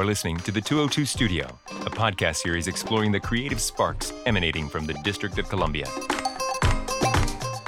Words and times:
You're 0.00 0.06
listening 0.06 0.38
to 0.38 0.50
the 0.50 0.62
202 0.62 1.04
Studio, 1.04 1.58
a 1.68 1.90
podcast 1.90 2.36
series 2.36 2.68
exploring 2.68 3.12
the 3.12 3.20
creative 3.20 3.60
sparks 3.60 4.14
emanating 4.24 4.66
from 4.66 4.86
the 4.86 4.94
District 5.04 5.38
of 5.38 5.46
Columbia. 5.50 5.84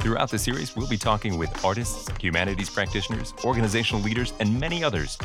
Throughout 0.01 0.31
the 0.31 0.39
series, 0.39 0.75
we'll 0.75 0.89
be 0.89 0.97
talking 0.97 1.37
with 1.37 1.63
artists, 1.63 2.09
humanities 2.19 2.71
practitioners, 2.71 3.35
organizational 3.45 4.03
leaders, 4.03 4.33
and 4.41 4.59
many 4.59 4.83
others. 4.83 5.19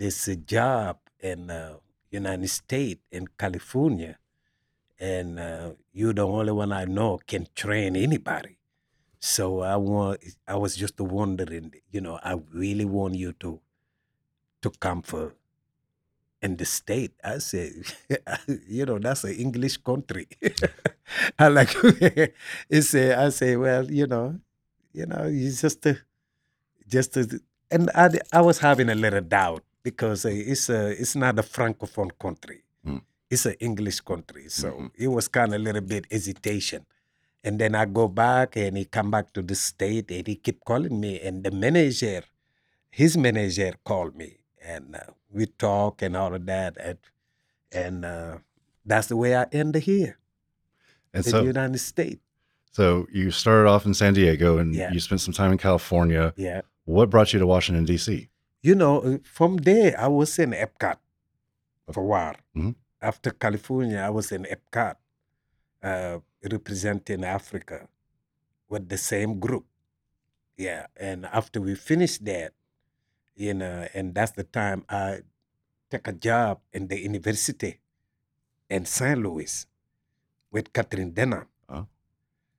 this 0.01 0.29
uh, 0.29 0.37
job 0.47 0.99
in 1.21 1.51
uh, 1.51 1.77
United 2.11 2.49
States 2.51 3.03
in 3.13 3.29
California, 3.39 4.19
and 5.01 5.39
uh, 5.41 5.71
you're 5.93 6.15
the 6.15 6.27
only 6.27 6.53
one 6.53 6.73
I 6.73 6.85
know 6.87 7.21
can 7.27 7.47
train 7.55 7.97
anybody. 7.97 8.57
So 9.21 9.61
I 9.63 9.77
want. 9.77 10.21
I 10.49 10.57
was 10.57 10.77
just 10.77 11.01
wondering, 11.01 11.75
you 11.93 12.01
know, 12.01 12.19
I 12.23 12.35
really 12.53 12.87
want 12.87 13.17
you 13.17 13.33
to 13.45 13.61
to 14.63 14.71
come 14.71 15.03
for 15.03 15.35
in 16.43 16.57
the 16.57 16.65
state. 16.65 17.13
I 17.23 17.39
said, 17.39 17.73
you 18.69 18.87
know, 18.87 18.99
that's 18.99 19.25
an 19.25 19.35
English 19.35 19.79
country. 19.79 20.29
I 21.39 21.49
like 21.49 21.71
he 22.71 22.81
say, 22.83 23.15
I 23.15 23.29
say, 23.31 23.57
well, 23.57 23.91
you 23.91 24.07
know, 24.07 24.41
you 24.93 25.07
know, 25.07 25.27
you 25.27 25.51
just 25.53 25.87
uh, 25.87 25.95
just 26.89 27.17
uh, 27.17 27.25
and 27.71 27.91
I 27.95 28.11
I 28.33 28.41
was 28.43 28.59
having 28.61 28.89
a 28.91 28.95
little 28.95 29.21
doubt 29.23 29.65
because 29.83 30.25
uh, 30.25 30.29
it's 30.31 30.69
a 30.69 30.89
it's 31.01 31.17
not 31.17 31.39
a 31.39 31.43
francophone 31.43 32.11
country. 32.19 32.63
Mm. 32.87 33.03
It's 33.31 33.47
an 33.47 33.55
English 33.61 34.01
country, 34.01 34.49
so 34.49 34.69
Mhm. 34.73 34.91
it 34.95 35.09
was 35.09 35.29
kind 35.29 35.55
of 35.55 35.61
a 35.61 35.65
little 35.65 35.81
bit 35.83 36.07
hesitation. 36.11 36.85
And 37.45 37.59
then 37.59 37.75
I 37.75 37.85
go 37.87 38.07
back 38.09 38.57
and 38.57 38.77
he 38.77 38.85
come 38.85 39.11
back 39.11 39.33
to 39.33 39.43
the 39.43 39.55
state 39.55 40.11
and 40.11 40.27
he 40.27 40.37
keep 40.37 40.63
calling 40.65 41.01
me 41.01 41.21
and 41.21 41.43
the 41.45 41.51
manager, 41.51 42.23
his 42.91 43.17
manager 43.17 43.73
called 43.85 44.15
me 44.17 44.39
and 44.63 44.95
uh, 44.97 45.01
we 45.33 45.47
talk 45.47 46.03
and 46.03 46.17
all 46.17 46.35
of 46.35 46.45
that 46.47 46.77
and 46.79 46.99
and 47.73 48.05
uh, 48.05 48.39
that's 48.85 49.07
the 49.09 49.17
way 49.17 49.35
I 49.37 49.47
ended 49.53 49.83
here 49.85 50.19
And 51.15 51.25
in 51.25 51.31
so, 51.31 51.41
the 51.41 51.47
United 51.47 51.79
States. 51.79 52.21
so 52.73 53.07
you 53.13 53.31
started 53.31 53.69
off 53.69 53.87
in 53.87 53.95
San 53.95 54.13
Diego 54.15 54.59
and 54.59 54.75
Yeah. 54.75 54.93
you 54.93 55.01
spent 55.01 55.21
some 55.21 55.33
time 55.35 55.53
in 55.53 55.59
California. 55.59 56.35
Yeah. 56.37 56.61
What 56.85 57.09
brought 57.11 57.33
you 57.33 57.39
to 57.39 57.47
Washington 57.47 57.85
D.C.? 57.85 58.29
You 58.63 58.75
know, 58.75 59.01
uh, 59.01 59.19
from 59.25 59.59
there 59.59 59.99
I 59.99 60.09
was 60.09 60.39
in 60.39 60.51
Epcot 60.53 60.99
for 61.93 62.03
a 62.03 62.07
while. 62.07 62.37
Mhm. 62.55 62.75
After 63.01 63.31
California, 63.31 63.99
I 63.99 64.11
was 64.11 64.31
in 64.33 64.45
Epcot, 64.45 64.97
uh, 65.83 66.21
representing 66.43 67.25
Africa 67.25 67.89
with 68.69 68.89
the 68.89 68.99
same 68.99 69.41
group. 69.41 69.67
Yeah, 70.57 70.87
and 70.97 71.25
after 71.25 71.61
we 71.61 71.75
finished 71.75 72.25
that, 72.27 72.53
you 73.35 73.55
know, 73.55 73.89
and 73.95 74.15
that's 74.15 74.33
the 74.33 74.45
time 74.45 74.85
I 74.89 75.23
take 75.89 76.07
a 76.07 76.13
job 76.13 76.61
in 76.73 76.89
the 76.89 77.01
university 77.01 77.81
in 78.69 78.85
St. 78.85 79.19
Louis 79.19 79.67
with 80.51 80.73
Katherine 80.75 81.15
Dunham. 81.15 81.49
Oh. 81.69 81.87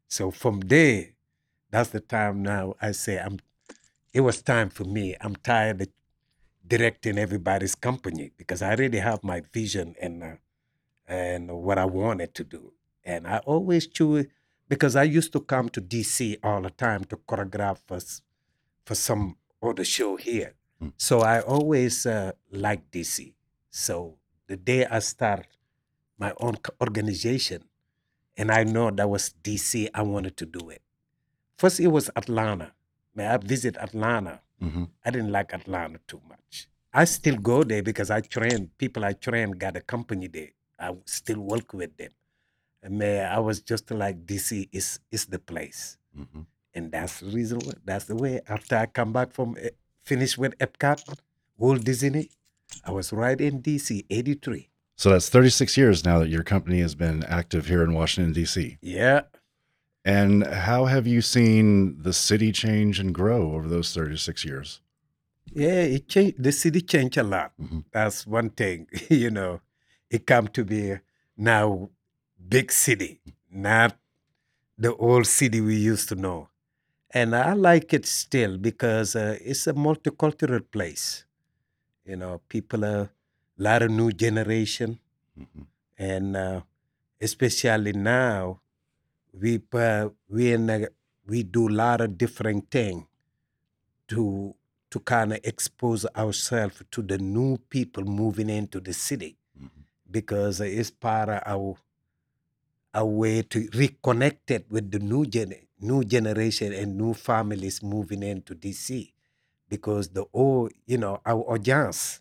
So 0.07 0.31
from 0.31 0.61
there, 0.61 1.13
that's 1.69 1.91
the 1.91 2.01
time 2.01 2.41
now 2.41 2.75
I 2.81 2.91
say 2.91 3.19
I'm. 3.19 3.37
It 4.13 4.21
was 4.21 4.41
time 4.41 4.69
for 4.69 4.83
me. 4.83 5.15
I'm 5.21 5.35
tired 5.35 5.81
of 5.81 5.87
directing 6.67 7.17
everybody's 7.17 7.75
company 7.75 8.31
because 8.37 8.61
I 8.61 8.71
already 8.71 8.99
have 8.99 9.23
my 9.23 9.41
vision 9.53 9.95
and 10.01 10.23
uh, 10.23 10.35
and 11.07 11.51
what 11.51 11.77
I 11.77 11.85
wanted 11.85 12.33
to 12.35 12.43
do. 12.43 12.73
And 13.03 13.27
I 13.27 13.39
always 13.39 13.87
choose 13.87 14.27
because 14.69 14.95
I 14.95 15.03
used 15.03 15.33
to 15.33 15.41
come 15.41 15.67
to 15.69 15.81
DC 15.81 16.37
all 16.43 16.61
the 16.61 16.69
time 16.69 17.03
to 17.05 17.17
choreograph 17.17 17.79
for, 17.85 17.99
for 18.85 18.95
some 18.95 19.35
other 19.61 19.83
show 19.83 20.15
here. 20.15 20.53
Mm. 20.81 20.93
So 20.95 21.19
I 21.21 21.41
always 21.41 22.05
uh, 22.05 22.31
liked 22.51 22.91
DC. 22.93 23.33
So 23.69 24.17
the 24.47 24.55
day 24.55 24.85
I 24.85 24.99
start 24.99 25.47
my 26.17 26.33
own 26.37 26.55
organization, 26.79 27.63
and 28.37 28.51
I 28.51 28.63
know 28.63 28.91
that 28.91 29.09
was 29.09 29.33
DC, 29.43 29.89
I 29.93 30.03
wanted 30.03 30.37
to 30.37 30.45
do 30.45 30.69
it. 30.69 30.81
First, 31.57 31.79
it 31.79 31.87
was 31.87 32.09
Atlanta. 32.15 32.71
May 33.15 33.27
I 33.27 33.37
visit 33.37 33.77
Atlanta? 33.77 34.41
Mm-hmm. 34.61 34.83
I 35.05 35.11
didn't 35.11 35.31
like 35.31 35.53
Atlanta 35.53 35.99
too 36.07 36.21
much. 36.27 36.67
I 36.93 37.05
still 37.05 37.37
go 37.37 37.63
there 37.63 37.83
because 37.83 38.11
I 38.11 38.21
train 38.21 38.69
people 38.77 39.05
I 39.05 39.13
train 39.13 39.51
got 39.51 39.77
a 39.77 39.81
company 39.81 40.27
there. 40.27 40.49
I 40.79 40.95
still 41.05 41.39
work 41.39 41.73
with 41.73 41.95
them. 41.97 42.11
And 42.83 42.97
man, 42.97 43.31
I 43.31 43.39
was 43.39 43.61
just 43.61 43.91
like 43.91 44.25
DC 44.25 44.69
is 44.71 44.99
is 45.11 45.25
the 45.25 45.39
place. 45.39 45.97
Mm-hmm. 46.17 46.41
And 46.73 46.91
that's 46.91 47.19
the 47.19 47.27
reason 47.27 47.59
that's 47.85 48.05
the 48.05 48.15
way. 48.15 48.41
After 48.47 48.75
I 48.77 48.85
come 48.87 49.13
back 49.13 49.31
from 49.33 49.57
eh, 49.61 49.69
finish 50.03 50.37
with 50.37 50.57
Epcot, 50.57 51.01
Walt 51.57 51.83
Disney, 51.83 52.29
I 52.85 52.91
was 52.91 53.11
right 53.13 53.39
in 53.39 53.61
DC, 53.61 54.05
83. 54.09 54.69
So 54.95 55.09
that's 55.09 55.29
36 55.29 55.77
years 55.77 56.05
now 56.05 56.19
that 56.19 56.29
your 56.29 56.43
company 56.43 56.79
has 56.81 56.95
been 56.95 57.23
active 57.23 57.67
here 57.67 57.83
in 57.83 57.93
Washington 57.93 58.33
D.C. 58.33 58.77
Yeah. 58.81 59.21
And 60.03 60.45
how 60.47 60.85
have 60.85 61.05
you 61.07 61.21
seen 61.21 62.01
the 62.01 62.13
city 62.13 62.51
change 62.51 62.99
and 62.99 63.13
grow 63.13 63.53
over 63.53 63.67
those 63.67 63.93
36 63.93 64.43
years? 64.45 64.81
Yeah, 65.53 65.81
it 65.81 66.07
changed 66.07 66.41
the 66.43 66.51
city 66.51 66.81
changed 66.81 67.17
a 67.17 67.23
lot. 67.23 67.51
Mhm. 67.59 67.83
That's 67.91 68.25
one 68.25 68.49
thing, 68.51 68.87
you 69.09 69.29
know. 69.29 69.61
It 70.09 70.25
come 70.27 70.47
to 70.49 70.63
be 70.65 70.97
now 71.37 71.89
big 72.49 72.71
city, 72.71 73.21
not 73.49 73.97
the 74.77 74.95
old 74.95 75.27
city 75.27 75.61
we 75.61 75.75
used 75.75 76.09
to 76.09 76.15
know. 76.15 76.49
And 77.11 77.35
I 77.35 77.53
like 77.53 77.93
it 77.93 78.05
still 78.05 78.57
because 78.57 79.15
uh, 79.15 79.37
it's 79.41 79.67
a 79.67 79.73
multicultural 79.73 80.63
place. 80.71 81.25
You 82.05 82.17
know, 82.17 82.41
people 82.49 82.85
are 82.85 83.01
a 83.01 83.11
lot 83.57 83.81
of 83.83 83.91
new 83.91 84.11
generation, 84.11 84.99
Mhm. 85.37 85.67
and 85.97 86.35
uh, 86.37 86.61
especially 87.21 87.93
now, 87.93 88.61
we 89.33 89.61
uh, 89.73 90.09
we 90.29 90.53
in 90.53 90.69
a, 90.69 90.87
we 91.27 91.43
do 91.43 91.67
a 91.69 91.75
lot 91.83 92.01
of 92.01 92.17
different 92.17 92.69
things 92.71 93.05
to 94.07 94.55
to 94.89 94.99
kind 94.99 95.31
of 95.33 95.39
expose 95.43 96.05
ourselves 96.15 96.83
to 96.91 97.01
the 97.01 97.17
new 97.17 97.57
people 97.69 98.03
moving 98.03 98.49
into 98.49 98.79
the 98.79 98.93
city 98.93 99.37
Mhm. 99.59 99.69
because 100.09 100.59
it's 100.61 100.91
part 100.91 101.29
of 101.29 101.41
our 101.45 101.77
a 102.93 103.05
way 103.05 103.41
to 103.41 103.67
reconnect 103.69 104.51
it 104.51 104.65
with 104.69 104.91
the 104.91 104.99
new 104.99 105.25
gen- 105.25 105.55
new 105.79 106.03
generation 106.03 106.73
and 106.73 106.97
new 106.97 107.13
families 107.13 107.81
moving 107.81 108.21
into 108.23 108.53
DC 108.53 109.13
because 109.69 110.09
the 110.09 110.25
old, 110.33 110.71
you 110.85 110.97
know, 110.97 111.21
our 111.25 111.41
audience, 111.49 112.19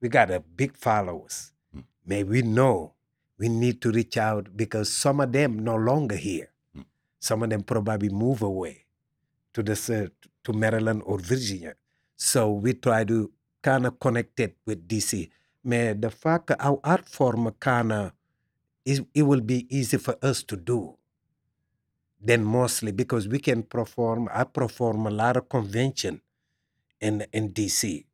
we 0.00 0.08
got 0.08 0.30
a 0.30 0.40
big 0.40 0.76
followers. 0.76 1.52
Mm. 1.76 1.84
May 2.06 2.24
we 2.24 2.42
know 2.42 2.94
we 3.38 3.48
need 3.48 3.80
to 3.82 3.90
reach 3.90 4.16
out 4.16 4.56
because 4.56 4.92
some 4.92 5.20
of 5.20 5.32
them 5.32 5.58
no 5.58 5.76
longer 5.76 6.16
here. 6.16 6.50
Mm. 6.76 6.84
Some 7.20 7.42
of 7.42 7.50
them 7.50 7.62
probably 7.62 8.08
move 8.08 8.42
away 8.42 8.84
to 9.54 9.62
the 9.62 10.10
to 10.44 10.52
Maryland 10.52 11.02
or 11.04 11.18
Virginia. 11.18 11.74
So 12.16 12.52
we 12.52 12.74
try 12.74 13.04
to 13.04 13.30
kind 13.62 13.86
of 13.86 13.98
connect 14.00 14.40
it 14.40 14.56
with 14.64 14.86
DC. 14.88 15.30
Man, 15.64 16.00
the 16.00 16.10
fact 16.10 16.52
our 16.58 16.78
art 16.84 17.08
form 17.08 17.50
kind 17.58 17.92
of 17.92 18.12
is 18.84 19.02
it 19.14 19.22
will 19.22 19.40
be 19.40 19.66
easy 19.76 19.98
for 19.98 20.16
us 20.22 20.42
to 20.44 20.56
do 20.56 20.96
then 22.20 22.44
mostly 22.44 22.92
because 22.92 23.28
we 23.28 23.38
can 23.38 23.62
perform 23.62 24.28
I 24.32 24.44
perform 24.44 25.06
a 25.06 25.10
lot 25.10 25.36
of 25.36 25.48
convention 25.48 26.20
in 27.00 27.24
in 27.32 27.52
DC. 27.52 28.04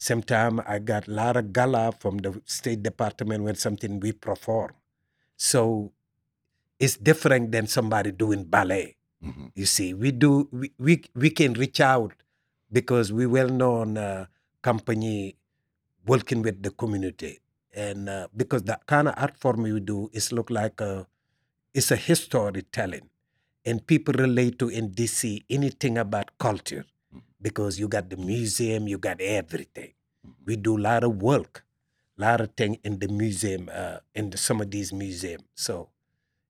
Sometimes 0.00 0.60
I 0.66 0.78
got 0.80 1.08
a 1.08 1.12
lot 1.12 1.36
of 1.36 1.52
gala 1.52 1.92
from 2.00 2.18
the 2.18 2.40
State 2.46 2.82
Department 2.82 3.44
when 3.44 3.54
something 3.56 4.00
we 4.00 4.12
perform. 4.12 4.72
So 5.36 5.92
it's 6.78 6.96
different 6.96 7.52
than 7.52 7.66
somebody 7.66 8.12
doing 8.12 8.44
ballet. 8.44 8.96
Mhm. 9.22 9.52
You 9.54 9.66
see, 9.66 9.92
we 9.94 10.10
do 10.12 10.48
we 10.52 10.72
we, 10.78 10.94
we 11.14 11.30
can 11.30 11.52
reach 11.54 11.80
out 11.80 12.14
because 12.72 13.12
we 13.12 13.26
well 13.26 13.50
known 13.50 13.98
uh, 13.98 14.26
company 14.62 15.36
working 16.06 16.42
with 16.42 16.62
the 16.62 16.70
community, 16.70 17.40
and 17.74 18.08
uh, 18.08 18.28
because 18.36 18.62
the 18.64 18.78
kind 18.86 19.08
of 19.08 19.14
art 19.18 19.36
form 19.36 19.62
we 19.62 19.78
do 19.80 20.08
is 20.12 20.32
look 20.32 20.48
like 20.50 20.80
a 20.80 21.06
it's 21.74 21.90
a 21.90 21.96
history 21.96 22.62
telling, 22.72 23.10
and 23.66 23.86
people 23.86 24.14
relate 24.14 24.58
to 24.58 24.68
in 24.68 24.90
DC 24.92 25.44
anything 25.50 25.98
about 25.98 26.38
culture. 26.38 26.84
Because 27.40 27.78
you 27.78 27.88
got 27.88 28.10
the 28.10 28.16
museum, 28.16 28.88
you 28.88 28.98
got 28.98 29.20
everything. 29.20 29.92
We 30.44 30.56
do 30.56 30.76
a 30.76 30.82
lot 30.82 31.04
of 31.04 31.22
work, 31.22 31.64
a 32.18 32.20
lot 32.20 32.40
of 32.40 32.52
thing 32.52 32.78
in 32.84 32.98
the 32.98 33.08
museum, 33.08 33.70
uh, 33.72 33.98
in 34.14 34.30
the, 34.30 34.36
some 34.36 34.60
of 34.60 34.70
these 34.70 34.92
museums. 34.92 35.44
So 35.54 35.88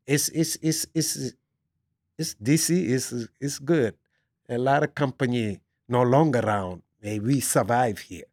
it's 0.06 0.28
it's 0.30 0.56
it's 0.60 0.86
it's 0.94 1.32
it's 2.18 2.34
DC 2.42 2.70
is 2.70 3.28
is 3.40 3.58
good. 3.58 3.94
A 4.48 4.58
lot 4.58 4.82
of 4.82 4.94
company 4.94 5.60
no 5.88 6.02
longer 6.02 6.40
around. 6.40 6.82
Eh, 7.02 7.18
we 7.18 7.40
survive 7.40 7.98
here. 7.98 8.24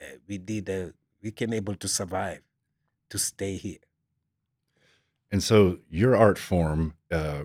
Eh, 0.00 0.16
we 0.28 0.38
did. 0.38 0.68
Uh, 0.68 0.90
we 1.22 1.30
can 1.30 1.54
able 1.54 1.74
to 1.76 1.88
survive, 1.88 2.42
to 3.08 3.18
stay 3.18 3.56
here. 3.56 3.78
And 5.32 5.42
so 5.42 5.78
your 5.90 6.14
art 6.14 6.38
form 6.38 6.94
uh, 7.10 7.44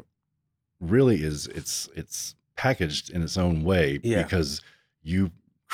really 0.80 1.24
is 1.24 1.48
it's 1.48 1.90
it's 1.96 2.36
packaged 2.66 3.06
in 3.16 3.20
its 3.28 3.38
own 3.46 3.56
way 3.72 3.88
Yeah. 4.04 4.24
because 4.24 4.50
you 5.14 5.22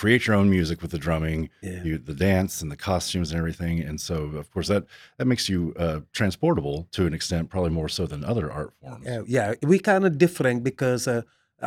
create 0.01 0.21
your 0.27 0.35
own 0.39 0.49
music 0.57 0.77
with 0.83 0.91
the 0.95 1.01
drumming, 1.07 1.41
Yeah. 1.61 1.83
you, 1.87 1.93
the 2.11 2.17
dance 2.29 2.53
and 2.61 2.69
the 2.73 2.81
costumes 2.89 3.27
and 3.31 3.37
everything. 3.43 3.75
And 3.87 3.97
so 4.09 4.15
of 4.41 4.47
course 4.53 4.67
that 4.73 4.83
that 5.17 5.27
makes 5.31 5.45
you 5.51 5.59
uh, 5.85 5.99
transportable 6.19 6.77
to 6.95 7.01
an 7.09 7.13
extent, 7.19 7.43
probably 7.53 7.73
more 7.81 7.89
so 7.97 8.03
than 8.11 8.19
other 8.31 8.47
art 8.59 8.71
forms. 8.79 9.05
Yeah, 9.05 9.21
yeah, 9.37 9.47
we 9.71 9.77
kind 9.91 10.03
of 10.07 10.11
different 10.25 10.57
because 10.71 11.03
uh, 11.15 11.21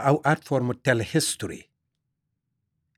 our 0.09 0.21
art 0.31 0.43
form 0.49 0.65
would 0.69 0.83
tell 0.89 0.99
history, 1.19 1.63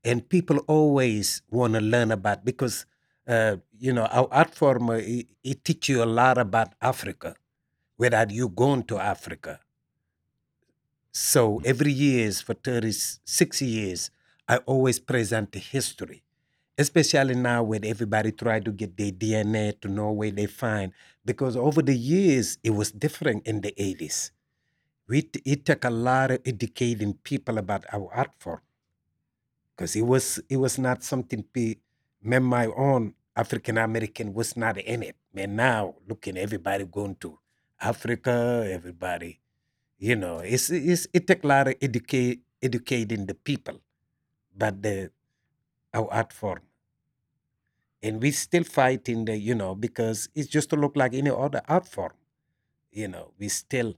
and 0.09 0.17
people 0.35 0.57
always 0.77 1.41
want 1.57 1.73
to 1.77 1.81
learn 1.93 2.11
about 2.11 2.39
because 2.51 2.75
uh, 3.33 3.55
you 3.85 3.93
know 3.97 4.05
our 4.17 4.27
art 4.41 4.53
form 4.61 4.83
uh, 4.89 4.93
it, 5.15 5.27
it 5.51 5.57
teach 5.67 5.83
you 5.91 5.97
a 6.03 6.09
lot 6.21 6.37
about 6.47 6.69
Africa, 6.81 7.29
without 8.03 8.29
you 8.39 8.45
going 8.63 8.83
to 8.91 8.95
Africa. 9.15 9.53
So 11.11 11.61
every 11.65 11.91
years 11.91 12.41
for 12.41 12.53
thirty 12.53 12.91
six 12.91 13.61
years, 13.61 14.11
I 14.47 14.57
always 14.57 14.99
present 14.99 15.51
the 15.51 15.59
history, 15.59 16.23
especially 16.77 17.35
now 17.35 17.63
when 17.63 17.85
everybody 17.85 18.31
try 18.31 18.59
to 18.59 18.71
get 18.71 18.97
their 18.97 19.11
DNA 19.11 19.79
to 19.81 19.87
know 19.87 20.11
where 20.11 20.31
they 20.31 20.45
find 20.47 20.93
because 21.25 21.55
over 21.55 21.81
the 21.81 21.95
years 21.95 22.57
it 22.63 22.71
was 22.71 22.91
different 22.91 23.45
in 23.45 23.61
the 23.61 23.73
80s 23.77 24.31
we 25.07 25.29
it 25.45 25.65
took 25.65 25.83
a 25.83 25.89
lot 25.89 26.31
of 26.31 26.39
educating 26.45 27.13
people 27.13 27.57
about 27.57 27.85
our 27.91 28.09
art 28.13 28.31
form 28.39 28.61
because 29.75 29.95
it 29.95 30.03
was 30.03 30.39
it 30.49 30.57
was 30.57 30.79
not 30.79 31.03
something 31.03 31.43
me 31.53 31.77
my 32.23 32.67
own 32.67 33.13
african 33.35 33.77
american 33.77 34.33
was 34.33 34.55
not 34.55 34.77
in 34.77 35.03
it. 35.03 35.15
Man 35.33 35.55
now 35.55 35.95
looking 36.07 36.37
everybody 36.37 36.85
going 36.85 37.15
to 37.15 37.39
africa 37.81 38.67
everybody 38.71 39.39
you 40.07 40.15
know 40.15 40.39
it's, 40.39 40.69
it's 40.69 41.07
it 41.13 41.27
took 41.27 41.43
a 41.43 41.47
lot 41.47 41.67
of 41.69 41.75
educate 41.81 42.41
educating 42.61 43.25
the 43.25 43.35
people 43.49 43.77
but 44.55 44.81
the 44.83 45.11
our 45.93 46.07
art 46.13 46.33
form. 46.33 46.61
And 48.03 48.21
we 48.21 48.31
still 48.31 48.63
fighting 48.63 49.25
the 49.25 49.37
you 49.37 49.53
know 49.55 49.75
because 49.75 50.29
it's 50.35 50.49
just 50.49 50.69
to 50.71 50.75
look 50.75 50.95
like 50.95 51.13
any 51.13 51.29
other 51.29 51.61
art 51.67 51.87
form 51.87 52.13
you 52.91 53.07
know. 53.09 53.33
We 53.39 53.49
still 53.49 53.95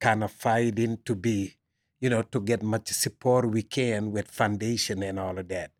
kind 0.00 0.24
of 0.24 0.32
fighting 0.32 0.98
to 1.04 1.14
be 1.14 1.56
you 2.00 2.10
know 2.10 2.22
to 2.22 2.40
get 2.40 2.62
much 2.62 2.88
support 2.88 3.50
we 3.50 3.62
can 3.62 4.12
with 4.12 4.28
foundation 4.30 5.02
and 5.02 5.18
all 5.18 5.38
of 5.38 5.48
that. 5.48 5.70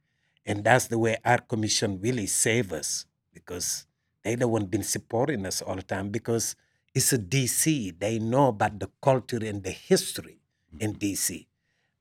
And 0.46 0.64
that's 0.64 0.88
the 0.88 0.98
way 0.98 1.16
art 1.24 1.48
commission 1.48 2.00
really 2.00 2.26
save 2.26 2.72
us 2.72 3.06
because 3.34 3.86
they 4.22 4.34
the 4.36 4.48
one 4.48 4.66
been 4.66 4.84
supporting 4.84 5.46
us 5.46 5.62
all 5.62 5.76
the 5.76 5.82
time 5.82 6.10
because 6.10 6.56
it's 6.96 7.12
a 7.12 7.18
dc 7.34 7.64
they 8.04 8.14
know 8.18 8.46
about 8.54 8.74
the 8.82 8.88
culture 9.08 9.42
and 9.50 9.58
the 9.68 9.74
history 9.90 10.38
in 10.84 10.90
dc 11.02 11.28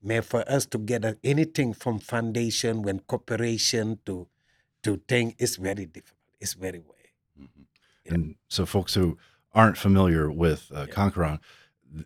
man 0.10 0.22
for 0.32 0.42
us 0.56 0.64
to 0.74 0.78
get 0.92 1.02
anything 1.34 1.70
from 1.82 1.96
foundation 2.14 2.74
when 2.86 2.98
cooperation 3.12 4.00
to 4.08 4.16
to 4.84 4.92
thing 5.12 5.28
is 5.46 5.54
very 5.70 5.86
difficult 5.98 6.30
it's 6.44 6.54
very 6.66 6.80
way 6.92 7.04
Mhm. 7.40 7.66
And 8.14 8.24
so, 8.56 8.62
folks 8.76 8.94
who 9.00 9.08
aren't 9.60 9.78
familiar 9.88 10.26
with 10.44 10.62
uh, 10.72 10.86
Yeah. 10.88 10.94
KanKouran, 10.96 11.38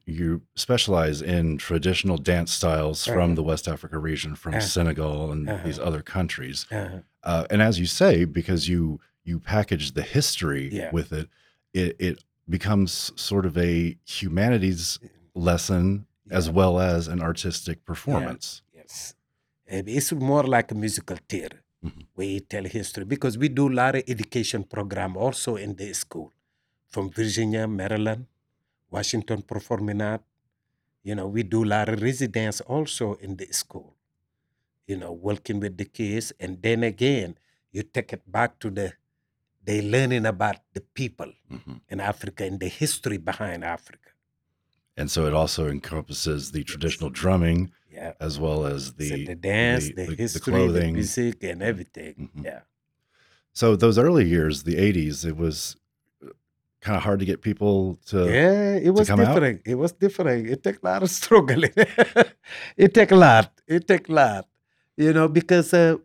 you 0.06 0.42
specialize 0.56 1.20
in 1.36 1.46
traditional 1.70 2.18
dance 2.32 2.52
styles 2.60 3.00
from 3.06 3.30
Uh-huh. 3.32 3.36
the 3.40 3.44
West 3.52 3.66
Africa 3.68 3.98
region, 4.10 4.32
from 4.44 4.54
Uh-huh. 4.56 4.68
Senegal 4.78 5.32
and 5.34 5.42
Uh-huh. 5.50 5.66
these 5.66 5.80
other 5.88 6.02
countries. 6.16 6.66
uh-huh. 6.72 7.00
Uh, 7.32 7.46
and 7.52 7.62
as 7.70 7.76
you 7.82 7.86
say, 8.02 8.14
because 8.40 8.62
you 8.74 9.00
you 9.30 9.40
package 9.56 9.86
the 10.00 10.06
history 10.18 10.66
Yeah. 10.80 10.90
with 10.98 11.10
it, 11.20 11.28
it, 11.74 11.96
it 12.08 12.16
becomes 12.50 13.12
sort 13.16 13.46
of 13.46 13.58
a 13.58 13.98
humanities 14.06 15.00
lesson 15.36 16.06
as 16.32 16.50
well 16.50 16.80
as 16.80 17.08
an 17.08 17.22
artistic 17.22 17.86
performance. 17.86 18.62
Yes. 18.74 19.16
Uh, 19.72 19.84
It's 19.86 20.12
more 20.12 20.44
like 20.44 20.72
a 20.72 20.76
musical 20.76 21.18
theater 21.30 21.60
Mhm. 21.84 22.06
where 22.16 22.28
you 22.28 22.40
tell 22.40 22.66
history 22.66 23.06
because 23.06 23.38
we 23.38 23.48
do 23.50 23.70
a 23.70 23.76
lot 23.82 23.96
of 23.96 24.04
education 24.08 24.64
program 24.64 25.16
also 25.16 25.56
in 25.56 25.76
the 25.76 25.94
school 25.94 26.34
from 26.88 27.10
Virginia, 27.10 27.68
Maryland, 27.68 28.26
Washington 28.92 29.42
Performing 29.44 30.02
Art. 30.02 30.24
You 31.04 31.16
know, 31.16 31.28
we 31.28 31.44
do 31.44 31.64
a 31.64 31.70
lot 31.76 31.88
of 31.90 32.02
residence 32.02 32.60
also 32.62 33.14
in 33.16 33.38
the 33.38 33.48
school, 33.54 33.96
you 34.88 34.98
know, 34.98 35.12
working 35.14 35.60
with 35.60 35.78
the 35.78 35.86
kids. 35.86 36.34
And 36.40 36.62
then 36.62 36.84
again, 36.84 37.38
you 37.72 37.84
take 37.84 38.12
it 38.14 38.24
back 38.30 38.60
to 38.60 38.70
the, 38.70 38.94
they 39.69 39.80
learning 39.95 40.26
about 40.35 40.57
the 40.76 40.83
people 41.02 41.31
Mhm. 41.56 41.76
in 41.94 41.97
Africa 42.11 42.42
and 42.49 42.57
the 42.66 42.71
history 42.83 43.19
behind 43.31 43.59
Africa. 43.78 44.09
And 44.99 45.07
so 45.14 45.19
it 45.30 45.33
also 45.42 45.61
encompasses 45.78 46.42
the 46.56 46.64
traditional 46.71 47.09
drumming 47.21 47.59
Yeah. 47.97 48.14
as 48.28 48.33
well 48.44 48.59
as 48.73 48.81
So 48.88 48.94
the 49.02 49.26
the 49.31 49.35
dance, 49.54 49.85
the- 49.85 49.94
the, 49.94 50.06
the- 50.06 50.16
the 50.16 50.21
history, 50.26 50.52
the, 50.52 50.52
clothing. 50.57 50.94
music, 51.02 51.38
and 51.52 51.59
everything. 51.71 52.14
Mhm. 52.26 52.44
Yeah. 52.49 52.61
So 53.59 53.66
those 53.83 53.97
early 54.06 54.26
years, 54.35 54.56
the 54.69 54.78
'80s, 54.88 55.18
it 55.31 55.38
was 55.45 55.57
kind 56.85 56.95
of 56.99 57.04
hard 57.07 57.19
to 57.23 57.28
get 57.31 57.40
people 57.49 57.76
to. 58.11 58.18
yeah, 58.40 58.88
it 58.88 58.94
was 58.97 59.07
come 59.11 59.19
out? 59.19 59.26
different. 59.33 59.57
It 59.73 59.76
was 59.83 59.92
different. 60.04 60.47
It 60.56 60.59
took 60.66 60.78
a 60.83 60.85
lot 60.92 61.02
of 61.06 61.09
struggling. 61.21 61.73
it 62.83 62.90
took 62.97 63.11
a 63.18 63.19
lot. 63.28 63.47
It 63.76 63.81
took 63.92 64.04
a 64.09 64.14
lot. 64.23 64.44
You 65.06 65.11
know, 65.16 65.28
because 65.40 65.69
uh, 65.73 65.95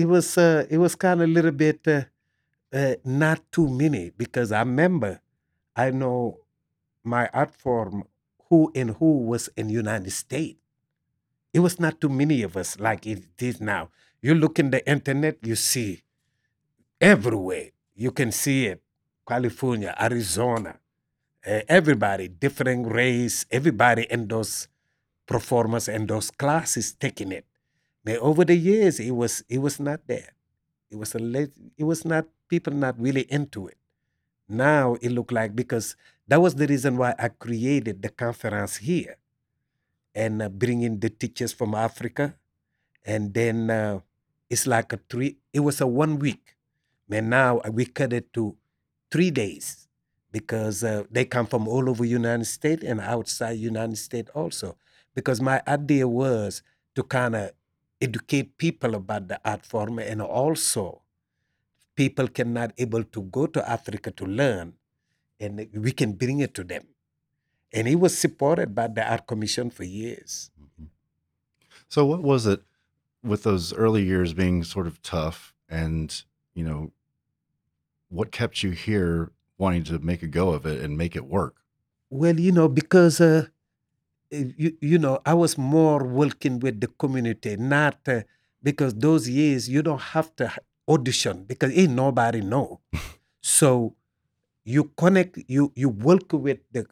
it 0.00 0.06
was 0.14 0.26
uh, 0.46 0.66
it 0.74 0.78
was 0.84 0.92
kind 1.04 1.18
of 1.22 1.28
a 1.30 1.32
little 1.36 1.56
bit 1.66 1.80
uh, 1.88 2.02
uh, 2.72 2.94
not 3.04 3.40
too 3.52 3.68
many. 3.68 4.10
Because 4.16 4.52
I 4.52 4.60
remember, 4.60 5.20
I 5.76 5.90
know 5.90 6.40
my 7.04 7.28
art 7.32 7.54
form, 7.54 8.04
who 8.48 8.70
and 8.74 8.90
who 8.96 9.18
was 9.18 9.48
in 9.56 9.68
United 9.70 10.10
States. 10.12 10.58
It 11.52 11.60
was 11.60 11.78
not 11.78 12.00
too 12.00 12.08
many 12.08 12.42
of 12.42 12.56
us 12.56 12.78
like 12.80 13.06
it 13.06 13.24
is 13.38 13.60
now. 13.60 13.90
You 14.22 14.34
look 14.34 14.58
in 14.58 14.70
the 14.70 14.86
internet, 14.88 15.38
you 15.42 15.56
see 15.56 16.02
everywhere. 17.00 17.70
You 17.94 18.10
can 18.10 18.32
see 18.32 18.66
it. 18.66 18.82
California, 19.28 19.94
Arizona, 20.00 20.78
uh, 21.46 21.60
everybody, 21.68 22.28
different 22.28 22.90
race, 22.92 23.46
everybody 23.50 24.06
in 24.10 24.28
those 24.28 24.68
performers 25.26 25.88
and 25.88 26.08
those 26.08 26.30
classes 26.30 26.92
taking 26.92 27.32
it. 27.32 27.46
But 28.04 28.18
over 28.18 28.44
the 28.44 28.56
years, 28.56 28.98
it 29.00 29.12
was 29.12 29.44
it 29.48 29.58
was 29.58 29.78
not 29.78 30.06
there. 30.06 30.34
It 30.90 30.96
was 30.96 31.14
a 31.14 31.48
it 31.78 31.84
was 31.84 32.04
not 32.04 32.26
people 32.52 32.74
not 32.74 33.00
really 33.00 33.24
into 33.32 33.66
it. 33.66 33.78
Now 34.46 35.00
it 35.00 35.08
looked 35.08 35.32
like 35.32 35.56
because 35.56 35.96
that 36.28 36.42
was 36.42 36.54
the 36.54 36.66
reason 36.66 36.98
why 36.98 37.14
I 37.18 37.28
created 37.28 38.02
the 38.02 38.10
conference 38.10 38.76
here 38.76 39.16
and 40.14 40.42
uh, 40.42 40.50
bringing 40.50 41.00
the 41.00 41.08
teachers 41.08 41.54
from 41.54 41.74
Africa, 41.74 42.36
and 43.06 43.32
then 43.32 43.70
uh, 43.70 44.00
it's 44.50 44.66
like 44.66 44.92
a 44.92 45.00
three. 45.08 45.38
It 45.54 45.60
was 45.60 45.80
a 45.80 45.86
one 45.86 46.18
week, 46.18 46.56
and 47.10 47.30
now 47.30 47.62
we 47.72 47.86
cut 47.86 48.12
it 48.12 48.34
to 48.34 48.54
three 49.10 49.30
days 49.30 49.88
because 50.30 50.84
uh, 50.84 51.04
they 51.10 51.24
come 51.24 51.46
from 51.46 51.66
all 51.66 51.88
over 51.88 52.04
United 52.04 52.44
States 52.44 52.84
and 52.84 53.00
outside 53.00 53.56
United 53.56 53.96
States 53.96 54.30
also. 54.34 54.76
Because 55.14 55.40
my 55.40 55.62
idea 55.66 56.06
was 56.06 56.62
to 56.96 57.02
kind 57.02 57.34
of 57.34 57.52
educate 58.00 58.58
people 58.58 58.94
about 58.94 59.28
the 59.28 59.40
art 59.42 59.64
form 59.64 59.98
and 59.98 60.20
also 60.20 61.00
people 62.02 62.28
cannot 62.38 62.70
able 62.84 63.04
to 63.14 63.20
go 63.36 63.46
to 63.54 63.60
Africa 63.76 64.10
to 64.10 64.24
learn 64.40 64.72
and 65.42 65.68
we 65.86 65.92
can 66.00 66.10
bring 66.22 66.40
it 66.40 66.52
to 66.58 66.64
them. 66.72 66.84
And 67.72 67.86
it 67.88 67.98
was 68.04 68.16
supported 68.24 68.74
by 68.74 68.88
the 68.88 69.04
Art 69.12 69.26
Commission 69.26 69.70
for 69.70 69.84
years. 69.84 70.50
So, 71.88 72.04
what 72.04 72.22
was 72.22 72.46
it 72.46 72.62
with 73.22 73.44
those 73.44 73.72
early 73.84 74.02
years 74.12 74.34
being 74.34 74.64
sort 74.64 74.86
of 74.86 75.00
tough, 75.02 75.54
and 75.68 76.08
you 76.54 76.64
know, 76.64 76.80
what 78.08 78.32
kept 78.32 78.62
you 78.64 78.70
here 78.70 79.32
wanting 79.58 79.84
to 79.84 79.98
make 80.10 80.22
a 80.22 80.30
go 80.40 80.50
of 80.50 80.66
it 80.66 80.82
and 80.82 80.98
make 80.98 81.14
it 81.20 81.26
work? 81.38 81.54
Well, 82.10 82.38
you 82.38 82.52
know, 82.52 82.68
because 82.68 83.20
uh, 83.20 83.46
you, 84.30 84.76
you 84.80 84.98
know, 84.98 85.20
I 85.24 85.34
was 85.34 85.56
more 85.56 86.02
working 86.04 86.58
with 86.60 86.80
the 86.80 86.88
community, 87.02 87.56
not 87.56 87.98
uh, 88.06 88.22
because 88.62 88.92
those 88.94 89.28
years 89.28 89.68
you 89.68 89.82
don't 89.82 90.06
have 90.16 90.34
to 90.36 90.52
audition 90.88 91.44
because 91.44 91.72
ain't 91.76 91.92
nobody 91.92 92.40
know. 92.40 92.80
so 93.40 93.94
you 94.64 94.90
connect, 94.96 95.38
you 95.48 95.72
you 95.74 95.88
work 95.88 96.32
with 96.32 96.58
the 96.72 96.86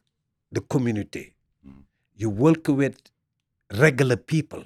the 0.53 0.61
community, 0.61 1.35
Mm. 1.67 1.85
you 2.17 2.31
work 2.31 2.67
with 2.69 2.97
regular 3.79 4.17
people, 4.17 4.65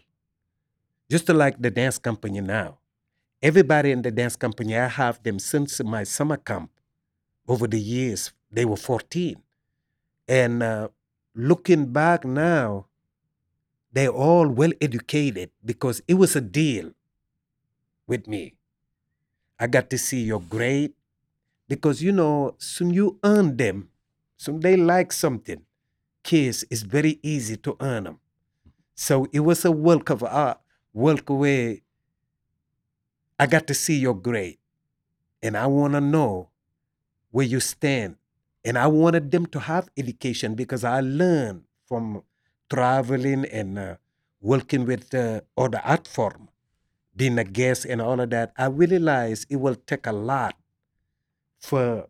just 1.11 1.29
like 1.29 1.61
the 1.61 1.71
dance 1.71 1.99
company 1.99 2.41
now. 2.41 2.79
Everybody 3.43 3.91
in 3.91 4.01
the 4.03 4.11
dance 4.11 4.37
company, 4.37 4.77
I 4.79 4.89
have 4.89 5.23
them 5.23 5.39
since 5.39 5.83
my 5.85 6.05
summer 6.05 6.39
camp 6.39 6.71
over 7.47 7.67
the 7.67 7.79
years. 7.81 8.33
They 8.51 8.65
were 8.65 8.77
14. 8.77 9.37
And 10.29 10.63
uh, 10.63 10.89
looking 11.35 11.93
back 11.93 12.25
now, 12.25 12.87
they're 13.93 14.09
all 14.09 14.49
well 14.49 14.73
educated 14.81 15.51
because 15.65 16.01
it 16.09 16.15
was 16.15 16.35
a 16.37 16.41
deal 16.41 16.93
with 18.07 18.27
me. 18.27 18.55
I 19.65 19.67
got 19.67 19.89
to 19.91 19.99
see 19.99 20.23
your 20.23 20.43
grade 20.43 20.93
because 21.69 22.03
you 22.03 22.13
know, 22.13 22.55
soon 22.59 22.91
you 22.93 23.19
earn 23.25 23.57
them, 23.57 23.89
soon 24.37 24.61
they 24.61 24.77
like 24.77 25.11
something. 25.11 25.63
Kids, 26.23 26.67
it's 26.71 26.83
very 26.83 27.19
easy 27.23 27.57
to 27.59 27.77
earn 27.81 28.05
them. 28.05 28.21
So 28.95 29.27
it 29.33 29.41
was 29.41 29.65
a 29.65 29.73
work 29.73 30.11
of 30.11 30.23
art, 30.25 30.61
work 30.93 31.31
where 31.31 31.79
I 33.39 33.47
got 33.47 33.67
to 33.69 33.75
see 33.75 33.97
your 33.99 34.15
grade, 34.15 34.59
and 35.43 35.57
I 35.57 35.67
want 35.67 35.95
to 35.95 36.01
know 36.01 36.51
where 37.31 37.47
you 37.47 37.61
stand. 37.61 38.17
And 38.65 38.79
I 38.79 38.87
wanted 38.89 39.31
them 39.31 39.47
to 39.47 39.61
have 39.61 39.91
education 39.97 40.55
because 40.55 40.85
I 40.85 41.01
learned 41.01 41.65
from 41.87 42.23
traveling 42.71 43.45
and 43.47 43.79
uh, 43.79 43.97
working 44.41 44.87
with 44.87 45.15
uh, 45.15 45.43
other 45.57 45.81
art 45.85 46.09
form, 46.09 46.49
being 47.17 47.39
a 47.39 47.45
guest 47.45 47.85
and 47.85 48.01
all 48.01 48.21
of 48.21 48.31
that. 48.31 48.53
I 48.57 48.67
realized 48.67 49.47
it 49.51 49.57
will 49.57 49.77
take 49.77 50.07
a 50.07 50.13
lot 50.13 50.57
for 51.59 52.09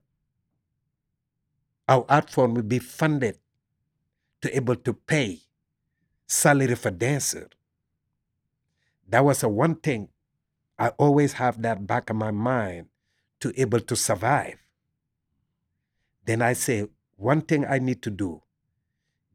our 1.88 2.04
art 2.08 2.30
form 2.30 2.54
to 2.56 2.62
be 2.62 2.78
funded 2.78 3.38
to 4.40 4.54
able 4.56 4.76
to 4.76 4.92
pay 4.92 5.40
salary 6.26 6.74
for 6.74 6.90
dancer. 6.90 7.48
That 9.08 9.24
was 9.24 9.42
a 9.42 9.48
one 9.48 9.76
thing 9.76 10.08
I 10.78 10.88
always 10.88 11.34
have 11.34 11.62
that 11.62 11.86
back 11.86 12.10
of 12.10 12.16
my 12.16 12.30
mind 12.30 12.86
to 13.40 13.52
able 13.60 13.80
to 13.80 13.94
survive. 13.94 14.58
Then 16.24 16.42
I 16.42 16.54
say, 16.54 16.88
one 17.16 17.42
thing 17.42 17.64
I 17.64 17.78
need 17.78 18.02
to 18.02 18.10
do, 18.10 18.42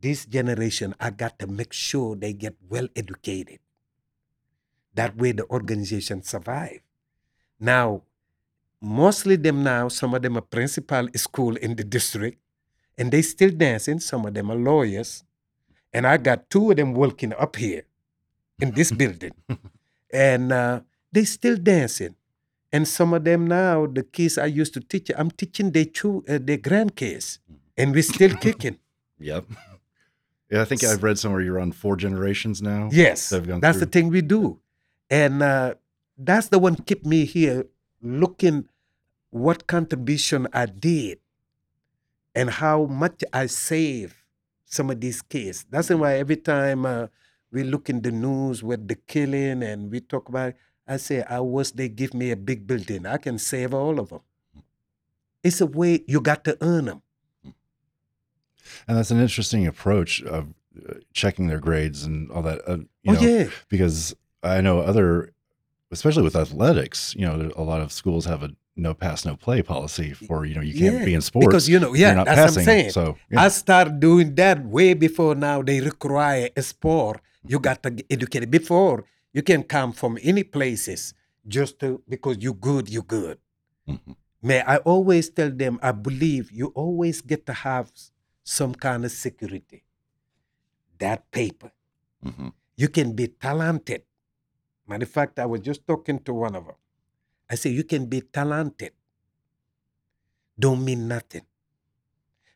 this 0.01 0.25
generation, 0.25 0.95
I 0.99 1.11
got 1.11 1.39
to 1.39 1.47
make 1.47 1.71
sure 1.71 2.15
they 2.15 2.33
get 2.33 2.55
well 2.67 2.87
educated. 2.95 3.59
That 4.99 5.15
way 5.21 5.31
the 5.31 5.45
organization 5.57 6.23
survive. 6.23 6.79
Now, 7.71 8.03
mostly 8.81 9.37
them 9.37 9.63
now, 9.63 9.87
some 9.99 10.13
of 10.15 10.21
them 10.21 10.35
are 10.39 10.47
principal 10.57 11.07
school 11.15 11.55
in 11.55 11.71
the 11.79 11.85
district, 11.97 12.37
and 12.97 13.05
they 13.13 13.21
still 13.21 13.53
dancing. 13.67 13.99
Some 14.11 14.25
of 14.27 14.33
them 14.33 14.51
are 14.51 14.59
lawyers. 14.71 15.23
And 15.93 16.05
I 16.05 16.17
got 16.17 16.49
two 16.49 16.71
of 16.71 16.77
them 16.77 16.93
working 16.93 17.33
up 17.33 17.55
here 17.55 17.83
in 18.59 18.71
this 18.71 18.91
building. 19.01 19.31
And 20.11 20.51
uh, 20.51 20.81
they 21.13 21.23
still 21.23 21.57
dancing. 21.57 22.15
And 22.71 22.87
some 22.87 23.13
of 23.13 23.23
them 23.23 23.47
now, 23.47 23.87
the 23.87 24.03
kids 24.03 24.37
I 24.37 24.45
used 24.61 24.73
to 24.75 24.81
teach, 24.81 25.09
I'm 25.17 25.31
teaching 25.31 25.71
their, 25.71 25.85
chu- 25.85 26.23
uh, 26.29 26.39
their 26.41 26.57
grandkids, 26.57 27.39
and 27.77 27.93
we're 27.95 28.03
still 28.03 28.35
kicking. 28.45 28.77
Yep. 29.19 29.45
Yeah, 30.51 30.61
I 30.61 30.65
think 30.65 30.83
I've 30.83 31.03
read 31.03 31.17
somewhere 31.17 31.41
you're 31.41 31.59
on 31.59 31.71
four 31.71 31.95
generations 31.95 32.61
now. 32.61 32.89
Yes, 32.91 33.29
that 33.29 33.37
have 33.37 33.47
gone 33.47 33.59
that's 33.59 33.79
the 33.79 33.85
thing 33.85 34.09
we 34.09 34.21
do, 34.21 34.59
and 35.09 35.41
uh, 35.41 35.75
that's 36.17 36.49
the 36.49 36.59
one 36.59 36.75
keep 36.75 37.05
me 37.05 37.25
here 37.25 37.65
looking 38.01 38.67
what 39.31 39.67
contribution 39.67 40.47
I 40.53 40.65
did 40.65 41.19
and 42.35 42.49
how 42.49 42.85
much 42.85 43.23
I 43.33 43.47
save 43.47 44.23
some 44.65 44.89
of 44.89 45.01
these 45.01 45.21
kids. 45.21 45.65
That's 45.69 45.89
why 45.89 46.17
every 46.17 46.37
time 46.37 46.85
uh, 46.85 47.07
we 47.51 47.63
look 47.63 47.89
in 47.89 48.01
the 48.01 48.11
news 48.11 48.63
with 48.63 48.87
the 48.87 48.95
killing 48.95 49.63
and 49.63 49.91
we 49.91 49.99
talk 49.99 50.29
about, 50.29 50.49
it, 50.49 50.57
I 50.87 50.97
say, 50.97 51.23
I 51.23 51.39
wish 51.39 51.71
they 51.71 51.89
give 51.89 52.13
me 52.13 52.31
a 52.31 52.35
big 52.35 52.65
building. 52.65 53.05
I 53.05 53.17
can 53.17 53.37
save 53.37 53.73
all 53.73 53.99
of 53.99 54.09
them. 54.09 54.21
It's 55.43 55.61
a 55.61 55.65
way 55.65 56.03
you 56.07 56.21
got 56.21 56.43
to 56.45 56.57
earn 56.61 56.85
them. 56.85 57.01
And 58.87 58.97
that's 58.97 59.11
an 59.11 59.19
interesting 59.19 59.65
approach 59.67 60.21
of 60.23 60.53
uh, 60.87 60.95
checking 61.13 61.47
their 61.47 61.59
grades 61.59 62.03
and 62.03 62.29
all 62.31 62.41
that. 62.43 62.61
Uh, 62.67 62.77
you 63.03 63.11
Oh 63.11 63.13
know, 63.13 63.21
yeah, 63.21 63.49
because 63.69 64.15
I 64.43 64.61
know 64.61 64.79
other, 64.79 65.33
especially 65.91 66.23
with 66.23 66.35
athletics, 66.35 67.15
you 67.17 67.25
know, 67.25 67.51
a 67.55 67.63
lot 67.63 67.81
of 67.81 67.91
schools 67.91 68.25
have 68.25 68.43
a 68.43 68.51
no 68.75 68.93
pass, 68.93 69.25
no 69.25 69.35
play 69.35 69.61
policy 69.61 70.13
for 70.13 70.45
you 70.45 70.55
know 70.55 70.61
you 70.61 70.73
can't 70.73 70.99
Yeah, 70.99 71.05
be 71.05 71.13
in 71.13 71.21
sports 71.21 71.47
because 71.47 71.67
you 71.67 71.79
know, 71.79 71.93
yeah, 71.93 72.13
that's 72.23 72.29
passing. 72.29 72.43
what 72.43 72.57
I'm 72.59 72.63
saying. 72.65 72.89
So 72.91 73.17
yeah. 73.29 73.41
I 73.41 73.47
started 73.49 73.99
doing 73.99 74.35
that 74.35 74.63
way 74.65 74.93
before 74.93 75.35
now 75.35 75.61
they 75.61 75.81
require 75.81 76.49
a 76.55 76.61
sport. 76.61 77.19
You 77.45 77.59
got 77.59 77.83
to 77.83 77.89
get 77.91 78.05
educated. 78.09 78.49
Before 78.51 79.03
you 79.33 79.41
can 79.43 79.63
come 79.63 79.91
from 79.91 80.17
any 80.23 80.43
places 80.43 81.13
just 81.47 81.79
to 81.79 82.01
because 82.07 82.37
you 82.39 82.53
good, 82.53 82.87
you 82.89 83.01
good. 83.01 83.37
Mhm. 83.87 84.15
May 84.41 84.61
I 84.61 84.77
always 84.77 85.29
tell 85.29 85.51
them 85.51 85.77
I 85.83 85.91
believe 85.91 86.49
you 86.51 86.67
always 86.67 87.19
get 87.21 87.45
to 87.47 87.53
have 87.53 87.91
some 88.45 88.73
kind 88.73 89.03
of 89.03 89.11
security. 89.11 89.83
That 90.99 91.29
paper. 91.31 91.71
Mhm. 92.25 92.53
You 92.77 92.87
can 92.89 93.13
be 93.13 93.27
talented. 93.27 94.03
Matter 94.89 95.03
of 95.03 95.09
fact, 95.11 95.37
I 95.37 95.45
was 95.45 95.61
just 95.61 95.85
talking 95.85 96.17
to 96.23 96.33
one 96.33 96.55
of 96.55 96.65
them. 96.65 96.75
I 97.47 97.55
say 97.55 97.69
you 97.69 97.83
can 97.83 98.07
be 98.07 98.21
talented. 98.21 98.93
Don't 100.59 100.83
mean 100.83 101.07
nothing. 101.07 101.43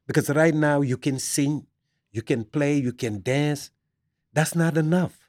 Because 0.08 0.30
right 0.32 0.54
now 0.54 0.82
you 0.82 0.98
can 0.98 1.20
sing, 1.20 1.68
you 2.12 2.24
can 2.24 2.44
play, 2.44 2.76
you 2.78 2.92
can 2.92 3.22
dance. 3.22 3.70
That's 4.34 4.56
not 4.56 4.78
enough. 4.78 5.20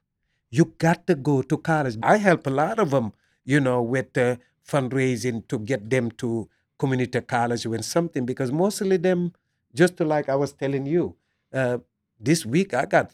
You 0.50 0.72
got 0.78 1.06
to 1.08 1.14
go 1.14 1.42
to 1.42 1.58
college. 1.58 1.96
I 2.02 2.16
help 2.16 2.46
a 2.46 2.50
lot 2.50 2.78
of 2.78 2.90
them, 2.90 3.12
you 3.44 3.60
know, 3.60 3.82
with 3.82 4.16
uh, 4.16 4.36
fundraising 4.66 5.46
to 5.48 5.58
get 5.58 5.90
them 5.90 6.10
to 6.12 6.48
community 6.78 7.20
college 7.20 7.66
with 7.66 7.84
something 7.84 8.24
because 8.24 8.50
mostly 8.50 8.96
them, 8.96 9.34
just 9.74 10.00
like 10.00 10.30
I 10.30 10.36
was 10.36 10.52
telling 10.52 10.86
you, 10.86 11.16
uh, 11.52 11.78
this 12.18 12.46
week 12.46 12.72
I 12.72 12.86
got 12.86 13.12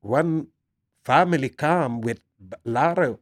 one 0.00 0.48
family 1.04 1.50
come 1.50 2.00
with 2.00 2.20
a 2.52 2.70
lot 2.70 2.98
of 2.98 3.18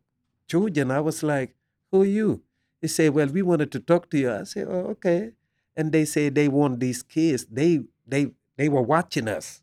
children. 0.48 0.90
I 0.90 1.00
was 1.00 1.22
like, 1.22 1.54
who 1.90 2.02
are 2.02 2.06
you? 2.06 2.42
They 2.80 2.88
say, 2.88 3.08
well, 3.10 3.28
we 3.28 3.42
wanted 3.42 3.72
to 3.72 3.80
talk 3.80 4.10
to 4.10 4.18
you. 4.18 4.32
I 4.32 4.44
say, 4.44 4.64
oh, 4.64 4.94
okay. 4.98 5.32
And 5.76 5.92
they 5.92 6.04
say 6.04 6.28
they 6.28 6.48
want 6.48 6.80
these 6.80 7.02
kids. 7.02 7.46
They 7.50 7.80
they 8.06 8.32
they 8.56 8.68
were 8.68 8.82
watching 8.82 9.28
us. 9.28 9.62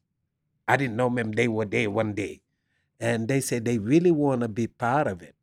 I 0.68 0.78
didn't 0.78 0.96
know 0.96 1.10
them. 1.10 1.32
They 1.34 1.48
were 1.48 1.66
there 1.66 1.90
one 1.92 2.14
day, 2.14 2.42
and 3.00 3.28
they 3.28 3.42
said 3.42 3.66
they 3.66 3.78
really 3.80 4.12
want 4.12 4.42
to 4.42 4.48
be 4.50 4.68
part 4.68 5.08
of 5.08 5.22
it. 5.22 5.36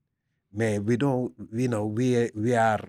Man, 0.52 0.84
we 0.86 0.96
don't. 0.96 1.34
You 1.52 1.68
know, 1.68 1.86
we 1.86 2.30
we 2.34 2.54
are 2.54 2.80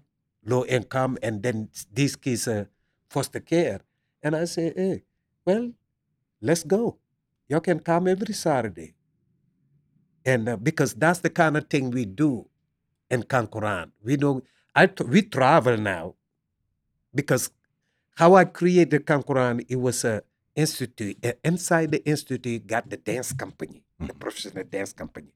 low 0.45 0.65
income, 0.65 1.17
and 1.24 1.43
then 1.43 1.69
these 1.93 2.15
kids 2.15 2.48
are 2.48 2.69
foster 3.09 3.39
care. 3.41 3.81
And 4.24 4.36
I 4.36 4.45
say, 4.45 4.74
hey, 4.75 5.03
well, 5.45 5.74
let's 6.41 6.63
go. 6.63 6.98
Y'all 7.50 7.62
can 7.62 7.79
come 7.79 8.07
every 8.07 8.33
Saturday. 8.33 8.95
And 10.25 10.49
uh, 10.49 10.57
because 10.57 10.93
that's 10.93 11.19
the 11.19 11.29
kind 11.29 11.57
of 11.57 11.69
thing 11.69 11.91
we 11.91 12.05
do 12.05 12.47
in 13.09 13.23
KanKouran. 13.23 13.91
We 14.03 14.17
don't, 14.17 14.43
I, 14.75 14.88
t- 14.88 15.03
we 15.03 15.21
travel 15.23 15.77
now 15.77 16.15
because 17.13 17.49
how 18.15 18.35
I 18.35 18.45
created 18.45 19.05
KanKouran, 19.05 19.65
it 19.69 19.77
was 19.77 20.03
a 20.03 20.23
institute. 20.55 21.17
Uh, 21.23 21.33
inside 21.43 21.91
the 21.91 22.05
institute, 22.05 22.67
got 22.67 22.89
the 22.89 22.97
dance 22.97 23.33
company. 23.33 23.83
the 23.99 24.13
professional 24.13 24.63
dance 24.63 24.93
company. 24.93 25.33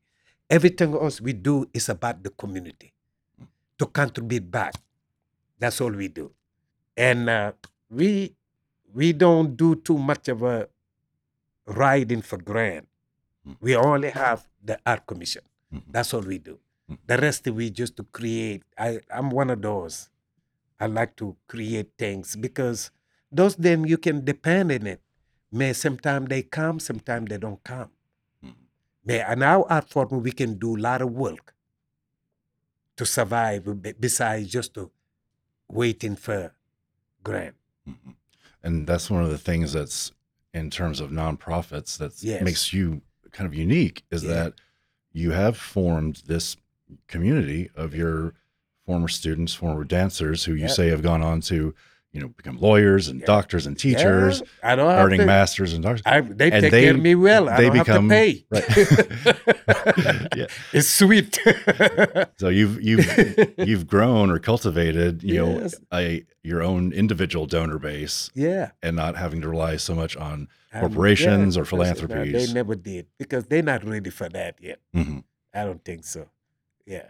Everything 0.50 0.94
else 0.94 1.20
we 1.22 1.34
do 1.34 1.68
is 1.74 1.90
about 1.90 2.24
the 2.24 2.30
community 2.30 2.94
to 3.78 3.86
contribute 3.86 4.50
back. 4.50 4.76
That's 5.60 5.80
all 5.82 5.92
we 5.92 6.08
do, 6.08 6.32
and 6.98 7.30
uh, 7.30 7.52
we 7.90 8.36
we 8.94 9.14
don't 9.14 9.56
do 9.56 9.76
too 9.76 9.98
much 9.98 10.28
of 10.28 10.44
a 10.44 10.68
riding 11.66 12.22
for 12.22 12.38
grant. 12.38 12.88
Mm. 13.48 13.58
We 13.62 13.76
only 13.76 14.10
have 14.10 14.46
the 14.64 14.80
art 14.86 15.06
commission. 15.06 15.44
Mhm. 15.74 15.84
That's 15.92 16.14
all 16.14 16.22
we 16.22 16.38
do. 16.40 16.60
Mm. 16.90 16.98
The 17.08 17.18
rest 17.18 17.48
we 17.48 17.70
just 17.70 17.98
to 17.98 18.04
create. 18.04 18.64
I 18.78 19.00
I'm 19.10 19.30
one 19.30 19.50
of 19.50 19.62
those. 19.62 20.10
I 20.80 20.88
like 20.88 21.16
to 21.18 21.36
create 21.48 21.92
things 21.98 22.36
because 22.36 22.92
those 23.32 23.56
then 23.56 23.86
you 23.86 23.98
can 23.98 24.24
depend 24.26 24.72
on 24.72 24.88
it. 24.88 25.02
May 25.52 25.74
sometimes 25.74 26.30
they 26.30 26.42
come, 26.44 26.80
sometimes 26.80 27.30
they 27.30 27.38
don't 27.38 27.64
come. 27.64 27.90
Mhm. 28.44 28.56
May 29.06 29.32
in 29.32 29.44
our 29.44 29.66
art 29.72 29.90
form 29.90 30.22
we 30.22 30.32
can 30.32 30.56
do 30.58 30.76
a 30.76 30.80
lot 30.82 31.02
of 31.02 31.12
work 31.12 31.56
to 32.98 33.06
survive 33.06 33.66
besides 34.00 34.50
just 34.50 34.74
to 34.76 34.92
waiting 35.68 36.16
for 36.16 36.54
grant. 37.24 37.56
Mhm. 37.88 38.16
And 38.62 38.88
that's 38.88 39.10
one 39.10 39.24
of 39.24 39.30
the 39.30 39.38
things 39.38 39.74
that's 39.74 40.12
in 40.54 40.70
terms 40.70 41.00
of 41.00 41.10
nonprofits 41.10 41.98
that 41.98 42.22
Yes. 42.22 42.44
makes 42.44 42.74
you 42.74 43.02
kind 43.34 43.46
of 43.48 43.54
unique 43.54 44.04
is 44.12 44.24
Yeah. 44.24 44.34
that 44.34 44.54
you 45.12 45.32
have 45.32 45.58
formed 45.58 46.24
this 46.28 46.56
community 47.08 47.70
of 47.76 47.94
your 47.94 48.34
former 48.86 49.08
students, 49.08 49.54
former 49.54 49.84
dancers 49.84 50.46
who 50.46 50.54
you 50.54 50.70
say 50.70 50.88
have 50.90 51.02
gone 51.02 51.22
on 51.22 51.42
to, 51.42 51.74
you 52.12 52.22
know, 52.22 52.28
become 52.30 52.60
lawyers 52.60 53.08
and 53.08 53.24
doctors 53.26 53.66
and 53.66 53.78
teachers, 53.80 54.42
Yeah, 54.42 54.72
I 54.72 54.76
don't 54.76 54.92
earning 54.92 55.20
to- 55.22 55.26
masters 55.26 55.74
and 55.74 55.82
doctors. 55.84 56.04
I, 56.06 56.22
they 56.22 56.52
and 56.52 56.62
take 56.62 56.72
they- 56.72 56.84
care 56.84 56.94
of 56.94 57.00
me 57.00 57.16
well. 57.16 57.50
I 57.50 57.58
they 57.58 57.70
don't 57.70 57.78
become- 57.80 58.10
have 58.10 58.20
to 58.20 58.34
pay. 58.34 58.46
right. 58.52 60.28
Yeah. 60.36 60.48
It's 60.74 60.90
sweet. 60.90 61.40
So 62.38 62.50
you've 62.50 62.82
you've 62.82 63.54
you've 63.58 63.88
grown 63.88 64.30
or 64.30 64.40
cultivated, 64.40 65.24
you 65.24 65.36
know, 65.36 65.60
Yes. 65.60 65.76
a 65.94 66.26
your 66.44 66.62
own 66.62 66.92
individual 66.92 67.46
donor 67.46 67.80
base 67.80 68.30
yeah. 68.34 68.72
and 68.82 68.96
not 68.96 69.16
having 69.16 69.40
to 69.42 69.48
rely 69.50 69.78
so 69.78 69.96
much 69.96 70.18
on 70.18 70.48
Corporations 70.82 71.58
or 71.58 71.62
of 71.62 71.68
no, 71.68 71.78
philanthropies. 71.78 72.48
They 72.48 72.54
never 72.54 72.76
did 72.76 73.08
because 73.18 73.46
they're 73.46 73.62
not 73.64 73.84
ready 73.84 74.10
for 74.10 74.30
that 74.30 74.56
yet. 74.62 74.80
Mhm. 74.96 75.24
I 75.54 75.64
don't 75.64 75.84
think 75.84 76.04
so. 76.06 76.30
Yeah. 76.86 77.10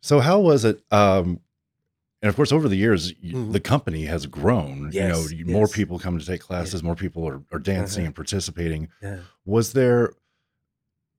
So 0.00 0.20
how 0.20 0.40
was 0.40 0.64
it? 0.64 0.80
Um, 0.90 1.40
and 2.22 2.28
of 2.28 2.36
course, 2.36 2.52
over 2.52 2.68
the 2.68 2.76
years, 2.76 3.12
y 3.22 3.30
Mhm. 3.32 3.52
the 3.52 3.60
company 3.60 4.04
has 4.04 4.26
grown. 4.26 4.90
Yes, 4.92 5.32
you 5.32 5.44
know, 5.44 5.50
Yes, 5.50 5.52
more 5.52 5.66
people 5.68 5.98
come 5.98 6.18
to 6.18 6.24
take 6.24 6.40
classes, 6.40 6.82
more 6.82 6.94
people 6.94 7.26
are, 7.28 7.42
are 7.52 7.58
dancing 7.58 8.02
Uh-huh. 8.02 8.06
and 8.06 8.14
participating. 8.14 8.88
Yeah. 9.02 9.18
Was 9.44 9.72
there? 9.72 10.12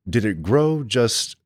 Did 0.10 0.26
it 0.26 0.42
grow 0.44 0.84
just 0.84 1.38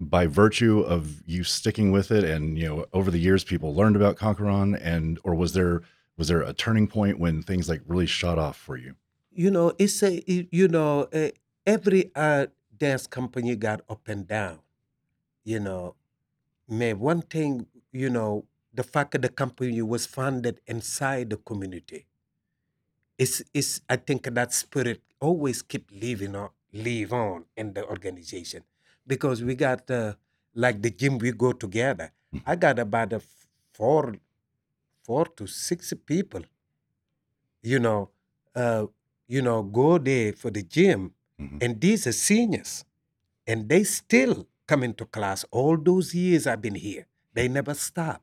by 0.00 0.26
virtue 0.26 0.80
of 0.80 1.22
you 1.26 1.44
sticking 1.44 1.92
with 1.92 2.10
it, 2.10 2.24
and 2.24 2.58
you 2.58 2.66
know, 2.68 2.86
over 2.92 3.10
the 3.10 3.18
years, 3.20 3.44
people 3.44 3.74
learned 3.74 3.94
about 3.96 4.16
KanKouran, 4.16 4.78
and 4.82 5.18
or 5.24 5.34
was 5.34 5.52
there 5.52 5.82
was 6.16 6.28
there 6.28 6.42
a 6.42 6.52
turning 6.52 6.86
point 6.86 7.18
when 7.18 7.42
things 7.42 7.68
like 7.68 7.80
really 7.86 8.06
shot 8.06 8.38
off 8.38 8.56
for 8.56 8.76
you? 8.76 8.94
You 9.34 9.50
know, 9.50 9.72
it's 9.78 10.02
a 10.02 10.22
you 10.26 10.68
know 10.68 11.08
uh, 11.12 11.30
every 11.66 12.10
uh, 12.14 12.46
dance 12.76 13.06
company 13.06 13.56
got 13.56 13.80
up 13.88 14.06
and 14.08 14.26
down. 14.26 14.60
You 15.44 15.60
know, 15.60 15.96
man, 16.68 17.00
one 17.00 17.22
thing 17.22 17.66
you 17.92 18.10
know 18.10 18.46
the 18.74 18.84
fact 18.84 19.12
that 19.12 19.22
the 19.22 19.30
company 19.30 19.82
was 19.82 20.06
founded 20.06 20.60
inside 20.66 21.30
the 21.30 21.38
community. 21.38 22.06
It's 23.18 23.42
it's 23.54 23.80
I 23.88 23.96
think 23.96 24.22
that 24.34 24.52
spirit 24.52 25.00
always 25.20 25.62
keep 25.62 25.90
living 25.92 26.34
on 26.36 26.50
live 26.72 27.12
on 27.12 27.44
in 27.56 27.72
the 27.74 27.84
organization 27.86 28.64
because 29.06 29.42
we 29.42 29.54
got 29.54 29.90
uh, 29.90 30.14
like 30.54 30.80
the 30.82 30.90
gym 30.90 31.18
we 31.18 31.32
go 31.32 31.52
together. 31.52 32.12
I 32.46 32.56
got 32.56 32.78
about 32.78 33.12
a 33.12 33.20
four 33.72 34.14
four 35.04 35.26
to 35.38 35.46
six 35.48 35.92
people. 36.06 36.42
You 37.62 37.78
know, 37.78 38.10
uh, 38.54 38.86
you 39.32 39.40
know, 39.40 39.62
go 39.62 39.96
there 39.98 40.32
for 40.42 40.50
the 40.56 40.62
gym, 40.76 41.00
Mhm. 41.40 41.58
and 41.64 41.80
these 41.80 42.06
are 42.06 42.12
seniors, 42.28 42.84
and 43.46 43.68
they 43.70 43.82
still 43.84 44.46
come 44.66 44.82
into 44.88 45.04
class. 45.16 45.44
All 45.50 45.76
those 45.90 46.14
years 46.14 46.46
I've 46.46 46.60
been 46.66 46.74
here, 46.88 47.04
they 47.36 47.48
never 47.48 47.74
stop, 47.88 48.20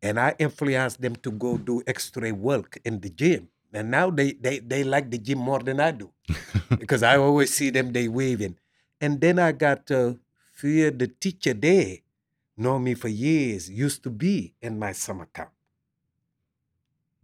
and 0.00 0.14
I 0.26 0.28
influenced 0.38 1.00
them 1.04 1.16
to 1.26 1.30
go 1.44 1.58
do 1.58 1.82
extra 1.86 2.30
work 2.32 2.78
in 2.84 3.00
the 3.00 3.10
gym. 3.10 3.42
And 3.72 3.90
now 3.90 4.06
they 4.18 4.28
they 4.44 4.56
they 4.72 4.82
like 4.94 5.10
the 5.10 5.18
gym 5.26 5.38
more 5.50 5.58
than 5.68 5.78
I 5.80 5.90
do 6.02 6.08
because 6.82 7.02
I 7.02 7.14
always 7.26 7.50
see 7.58 7.70
them 7.76 7.92
they 7.92 8.06
waving. 8.08 8.54
And 9.00 9.20
then 9.20 9.36
I 9.38 9.50
got 9.66 9.90
uh, 9.90 10.14
fear 10.60 10.90
the 11.02 11.08
teacher 11.24 11.54
there, 11.54 11.98
know 12.56 12.78
me 12.78 12.94
for 12.94 13.08
years, 13.08 13.68
used 13.86 14.00
to 14.06 14.10
be 14.24 14.54
in 14.62 14.78
my 14.78 14.92
summer 15.04 15.26
camp, 15.36 15.50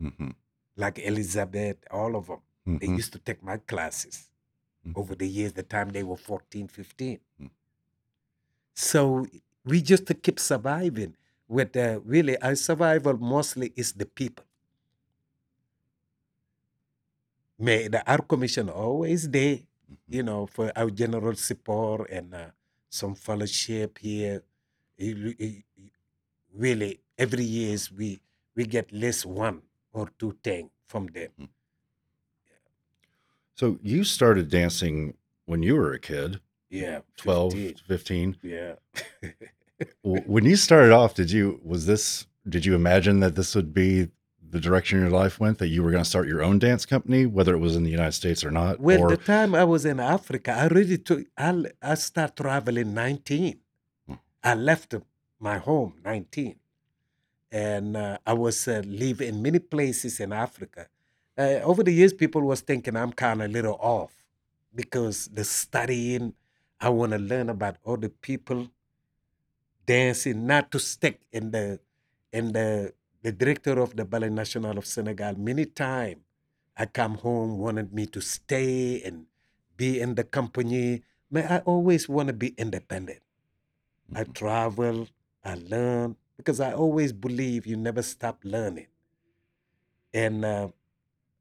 Mhm. 0.02 0.34
like 0.76 0.98
Elizabeth, 0.98 1.78
all 1.90 2.14
of 2.20 2.26
them. 2.26 2.42
They 2.80 2.86
Mhm. 2.86 2.96
used 2.96 3.12
to 3.14 3.18
take 3.18 3.42
my 3.42 3.58
classes 3.58 4.30
Mhm. 4.84 4.94
over 4.94 5.14
the 5.14 5.28
years, 5.28 5.54
the 5.54 5.62
time 5.64 5.90
they 5.90 6.04
were 6.04 6.16
14, 6.16 6.68
15. 6.68 7.20
Mm. 7.40 7.50
So 8.76 9.26
we 9.64 9.82
just 9.82 10.06
keep 10.22 10.38
surviving 10.38 11.16
with 11.48 11.76
uh, 11.76 12.00
really 12.04 12.40
our 12.40 12.54
survival 12.54 13.16
mostly 13.18 13.72
is 13.76 13.92
the 13.94 14.06
people. 14.06 14.44
May 17.58 17.88
the 17.88 18.00
art 18.10 18.28
commission 18.28 18.68
always 18.68 19.28
there, 19.30 19.58
you 20.08 20.22
know, 20.22 20.46
for 20.46 20.72
our 20.76 20.90
general 20.90 21.34
support 21.34 22.10
and 22.10 22.34
uh, 22.34 22.50
some 22.90 23.14
fellowship 23.14 23.98
here. 23.98 24.42
It 24.96 25.16
it- 25.40 25.64
really, 26.54 27.00
every 27.18 27.44
years 27.44 27.90
we 27.92 28.20
we 28.56 28.64
get 28.66 28.92
less 28.92 29.24
one 29.26 29.62
or 29.92 30.10
two 30.18 30.32
thing 30.44 30.70
from 30.86 31.06
them. 31.08 31.32
So 33.54 33.78
you 33.82 34.04
started 34.04 34.50
dancing 34.50 35.14
when 35.46 35.62
you 35.62 35.76
were 35.76 35.92
a 35.92 35.98
kid, 35.98 36.40
Yeah, 36.70 37.00
12, 37.18 37.52
15. 37.52 37.74
15. 37.86 38.36
Yeah. 38.42 38.74
When 40.02 40.44
you 40.44 40.56
started 40.56 40.92
off 40.92 41.14
did 41.14 41.30
you 41.32 41.60
was 41.64 41.86
this 41.86 42.26
did 42.48 42.64
you 42.64 42.74
imagine 42.76 43.18
that 43.20 43.34
this 43.34 43.54
would 43.56 43.74
be 43.74 44.08
the 44.48 44.60
direction 44.60 45.00
your 45.00 45.10
life 45.10 45.40
went 45.40 45.58
that 45.58 45.66
you 45.66 45.82
were 45.82 45.90
going 45.90 46.02
to 46.02 46.08
start 46.08 46.28
your 46.28 46.42
own 46.44 46.60
dance 46.60 46.86
company 46.86 47.26
whether 47.26 47.52
it 47.54 47.58
was 47.58 47.74
in 47.74 47.82
the 47.82 47.90
united 47.90 48.12
states 48.12 48.44
or 48.44 48.52
not 48.52 48.78
Well, 48.78 49.00
or 49.02 49.08
the 49.10 49.16
time 49.16 49.52
I 49.54 49.64
was 49.64 49.84
in 49.84 49.98
Africa, 49.98 50.52
I 50.52 50.66
really 50.68 50.98
took. 50.98 51.26
I, 51.36 51.64
I 51.82 51.94
start 51.96 52.36
traveling 52.36 52.94
nineteen. 52.94 53.58
Hmm. 54.06 54.14
I 54.44 54.54
left 54.54 54.94
my 55.40 55.58
home 55.58 55.94
nineteen, 56.04 56.56
and 57.50 57.96
uh, 57.96 58.18
I 58.24 58.32
was 58.34 58.68
uh, 58.68 58.82
live 58.86 59.20
in 59.20 59.42
many 59.42 59.58
places 59.58 60.20
in 60.20 60.32
Africa. 60.32 60.86
Uh, 61.36 61.60
over 61.64 61.82
the 61.82 61.92
years, 61.92 62.12
people 62.12 62.42
was 62.42 62.60
thinking 62.60 62.96
I'm 62.96 63.12
kind 63.12 63.42
of 63.42 63.50
a 63.50 63.52
little 63.52 63.76
off 63.80 64.12
because 64.74 65.26
the 65.28 65.44
studying. 65.44 66.34
I 66.80 66.90
want 66.90 67.12
to 67.12 67.18
learn 67.18 67.48
about 67.48 67.76
other 67.86 68.08
people 68.10 68.68
dancing, 69.86 70.46
not 70.46 70.70
to 70.72 70.78
stick 70.78 71.20
in 71.32 71.50
the 71.50 71.80
in 72.32 72.52
the 72.52 72.92
the 73.22 73.32
director 73.32 73.78
of 73.80 73.96
the 73.96 74.04
Ballet 74.04 74.28
National 74.30 74.76
of 74.76 74.86
Senegal 74.86 75.34
many 75.38 75.64
time 75.64 76.20
I 76.76 76.86
come 76.86 77.14
home 77.16 77.58
wanted 77.58 77.92
me 77.94 78.06
to 78.06 78.20
stay 78.20 79.00
and 79.02 79.26
be 79.76 80.00
in 80.00 80.14
the 80.14 80.24
company. 80.24 81.02
Man, 81.30 81.46
I 81.50 81.58
always 81.60 82.08
want 82.08 82.28
to 82.28 82.34
be 82.34 82.54
independent. 82.58 83.20
I 84.14 84.24
Mhm. 84.24 84.34
travel, 84.34 85.08
I 85.44 85.54
learn 85.56 86.16
because 86.36 86.60
I 86.60 86.72
always 86.74 87.12
believe 87.12 87.66
you 87.66 87.76
never 87.76 88.02
stop 88.02 88.40
learning. 88.44 88.88
And 90.12 90.44
uh, 90.44 90.68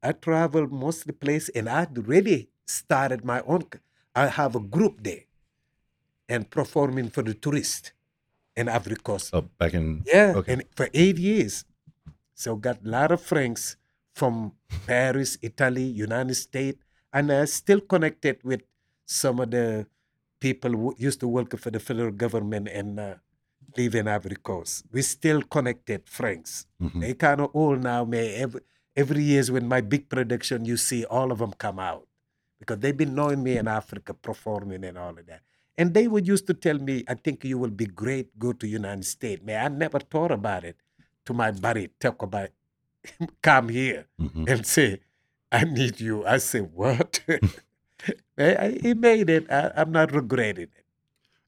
I 0.04 0.12
travel 0.12 0.68
most 0.68 1.00
of 1.02 1.06
the 1.06 1.12
place, 1.14 1.48
and 1.48 1.66
I 1.68 1.86
really 1.94 2.50
started 2.66 3.24
my 3.24 3.40
own. 3.46 3.64
I 4.14 4.26
have 4.28 4.54
a 4.54 4.60
group 4.60 5.02
there, 5.02 5.24
and 6.28 6.48
performing 6.50 7.08
for 7.08 7.22
the 7.22 7.32
tourists 7.34 7.92
in 8.56 8.68
Ivory 8.68 8.96
Coast. 8.96 9.30
oh, 9.32 9.42
back 9.58 9.72
in 9.74 10.04
Yeah, 10.06 10.34
Okay. 10.36 10.52
and 10.52 10.62
for 10.76 10.88
eight 10.92 11.18
years. 11.18 11.64
So 12.34 12.56
got 12.56 12.84
a 12.84 12.88
lot 12.88 13.10
of 13.12 13.20
friends 13.22 13.76
from 14.14 14.52
Paris, 14.86 15.38
Italy, 15.42 15.84
United 15.84 16.34
States, 16.34 16.78
and 17.12 17.32
I 17.32 17.46
still 17.46 17.80
connected 17.80 18.44
with 18.44 18.62
some 19.06 19.40
of 19.40 19.50
the 19.50 19.86
people 20.40 20.70
who 20.72 20.94
used 20.98 21.20
to 21.20 21.28
work 21.28 21.56
for 21.58 21.70
the 21.70 21.80
federal 21.80 22.10
government 22.12 22.68
and 22.68 23.00
uh, 23.00 23.14
live 23.76 23.94
in 23.94 24.06
Ivory 24.08 24.36
Coast. 24.36 24.84
We 24.92 25.02
still 25.02 25.42
connected 25.42 26.08
friends. 26.08 26.66
Mhm. 26.82 27.00
They 27.00 27.14
kind 27.14 27.40
of 27.40 27.50
old 27.54 27.82
now, 27.82 28.04
may 28.04 28.34
Every, 28.34 28.60
every 28.96 29.22
years 29.22 29.50
when 29.50 29.66
my 29.68 29.80
big 29.80 30.08
production, 30.08 30.64
you 30.64 30.76
see 30.76 31.04
all 31.04 31.32
of 31.32 31.38
them 31.38 31.52
come 31.52 31.78
out 31.78 32.06
because 32.60 32.78
they've 32.78 32.96
been 32.96 33.14
knowing 33.14 33.42
me 33.42 33.56
in 33.56 33.66
Africa 33.68 34.14
performing 34.14 34.84
and 34.84 34.96
all 34.98 35.10
of 35.18 35.26
that. 35.26 35.40
And 35.76 35.92
they 35.92 36.06
would 36.06 36.26
used 36.28 36.46
to 36.46 36.54
tell 36.54 36.78
me, 36.78 37.04
I 37.08 37.14
think 37.14 37.44
you 37.44 37.58
will 37.58 37.70
be 37.70 37.86
great, 37.86 38.38
go 38.38 38.52
to 38.52 38.66
United 38.66 39.04
States. 39.04 39.42
Man, 39.44 39.64
I 39.64 39.68
never 39.76 39.98
thought 39.98 40.30
about 40.30 40.64
it 40.64 40.76
to 41.26 41.34
my 41.34 41.50
buddy, 41.50 41.88
talk 41.98 42.22
about 42.22 42.50
come 43.42 43.68
here 43.68 44.06
Mhm. 44.20 44.48
and 44.48 44.66
say, 44.66 45.00
I 45.50 45.64
need 45.64 46.00
you. 46.00 46.24
I 46.24 46.38
say, 46.38 46.60
what? 46.60 47.20
I, 48.38 48.78
he 48.82 48.94
made 48.94 49.28
it. 49.30 49.50
I, 49.50 49.72
I'm 49.76 49.90
not 49.92 50.12
regretting 50.12 50.64
it. 50.64 50.84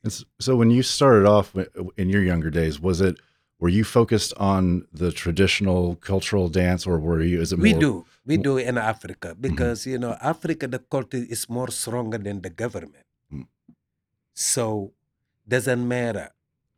And 0.02 0.24
so 0.40 0.56
when 0.56 0.70
you 0.70 0.82
started 0.82 1.26
off 1.26 1.54
in 1.96 2.08
your 2.08 2.22
younger 2.22 2.50
days, 2.50 2.80
was 2.80 3.00
it 3.00 3.16
were 3.58 3.68
you 3.68 3.84
focused 3.84 4.34
on 4.36 4.86
the 4.92 5.10
traditional 5.12 5.96
cultural 5.96 6.48
dance, 6.48 6.86
or 6.86 6.98
were 6.98 7.22
you? 7.22 7.40
Is 7.40 7.52
it 7.52 7.58
more? 7.58 7.62
We 7.62 7.72
do. 7.72 8.04
We 8.26 8.36
do 8.36 8.58
in 8.58 8.76
Africa 8.76 9.36
because 9.38 9.86
you 9.86 9.98
know 9.98 10.16
Africa 10.20 10.66
the 10.66 10.78
culture 10.78 11.24
is 11.28 11.48
more 11.48 11.70
stronger 11.70 12.18
than 12.18 12.42
the 12.42 12.50
government. 12.50 13.06
Mm. 13.32 13.46
So 14.34 14.92
doesn't 15.48 15.86
matter 15.86 16.30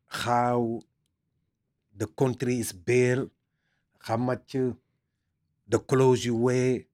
how 0.07 0.81
the 1.97 2.07
country 2.07 2.61
is 2.61 2.73
built, 2.73 3.31
how 4.01 4.17
much 4.17 4.55
you, 4.55 4.77
the 5.69 5.79
clothes 5.79 6.25
you 6.25 6.37
wear, 6.37 6.85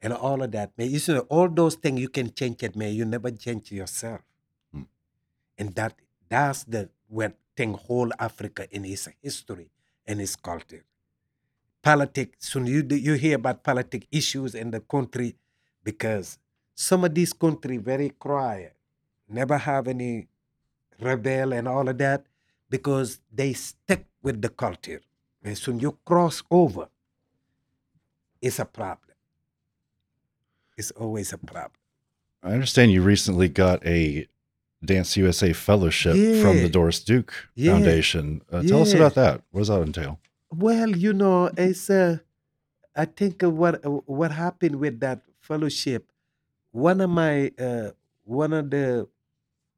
and 0.00 0.12
all 0.12 0.42
of 0.42 0.52
that. 0.52 0.70
Man, 0.78 0.90
you 0.90 0.98
see, 0.98 1.18
all 1.18 1.48
those 1.48 1.74
things 1.74 2.00
you 2.00 2.08
can 2.08 2.32
change 2.32 2.62
it, 2.62 2.76
man. 2.76 2.94
You 2.94 3.04
never 3.04 3.30
change 3.30 3.72
yourself, 3.72 4.20
Mm. 4.74 4.86
and 5.58 5.74
that 5.74 5.94
that's 6.28 6.64
the 6.64 6.88
thing 7.10 7.34
whole 7.58 8.10
Africa 8.18 8.66
in 8.70 8.84
its 8.84 9.08
history 9.22 9.70
and 10.06 10.20
its 10.20 10.36
culture. 10.36 10.84
Politics 11.82 12.54
when 12.54 12.66
you 12.66 12.86
you 12.90 13.14
hear 13.14 13.36
about 13.36 13.62
politic 13.62 14.06
issues 14.10 14.54
in 14.54 14.70
the 14.70 14.80
country 14.80 15.34
because 15.84 16.38
some 16.74 17.04
of 17.04 17.14
these 17.14 17.32
country 17.32 17.76
very 17.76 18.10
quiet 18.10 18.74
never 19.28 19.58
have 19.58 19.88
any 19.88 20.28
rebel 21.00 21.52
and 21.52 21.66
all 21.68 21.88
of 21.88 21.98
that 21.98 22.24
because 22.70 23.20
they 23.32 23.52
stick 23.52 24.06
with 24.22 24.40
the 24.40 24.48
culture. 24.48 25.00
And 25.42 25.58
soon 25.58 25.80
you 25.80 25.98
cross 26.04 26.42
over 26.50 26.88
it's 28.40 28.58
a 28.58 28.64
problem. 28.64 29.16
It's 30.76 30.90
always 30.90 31.32
a 31.32 31.38
problem. 31.38 31.78
I 32.42 32.52
understand 32.52 32.90
you 32.90 33.02
recently 33.02 33.48
got 33.48 33.86
a 33.86 34.26
Dance 34.84 35.16
USA 35.16 35.52
fellowship 35.52 36.14
from 36.42 36.56
the 36.58 36.68
Doris 36.68 37.02
Duke 37.02 37.32
Yeah. 37.54 37.72
Foundation. 37.72 38.42
Uh, 38.50 38.62
Tell 38.62 38.82
us 38.82 38.92
about 38.94 39.14
that. 39.14 39.42
What 39.50 39.60
does 39.60 39.68
that 39.68 39.82
entail? 39.82 40.18
Well, 40.50 40.90
you 40.90 41.12
know, 41.12 41.50
it's 41.56 41.88
uh, 41.88 42.18
I 42.94 43.04
think 43.06 43.42
what 43.42 43.80
what 44.06 44.32
happened 44.32 44.76
with 44.76 45.00
that 45.00 45.22
fellowship. 45.40 46.10
One 46.72 47.00
of 47.00 47.10
my 47.10 47.52
uh, 47.58 47.90
one 48.24 48.52
of 48.52 48.70
the 48.70 49.08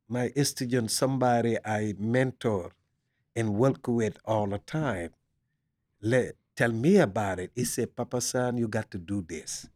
my 0.09 0.31
students, 0.43 0.95
somebody 0.95 1.59
I 1.65 1.95
mentor 1.99 2.73
and 3.37 3.55
work 3.55 3.87
with 3.89 4.19
all 4.25 4.47
the 4.47 4.59
time, 4.59 5.11
let 6.01 6.35
tell 6.57 6.73
me 6.73 6.97
about 6.97 7.39
it. 7.41 7.51
He 7.55 7.65
said, 7.65 7.95
"Papa 7.95 8.21
San, 8.21 8.57
you 8.57 8.69
got 8.69 8.91
to 8.93 8.99
do 8.99 9.23
this 9.23 9.69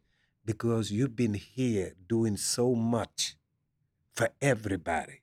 because 0.45 0.91
you've 0.91 1.15
been 1.17 1.35
here 1.35 1.95
doing 2.09 2.37
so 2.37 2.75
much 2.75 3.37
for 4.19 4.35
everybody." 4.43 5.23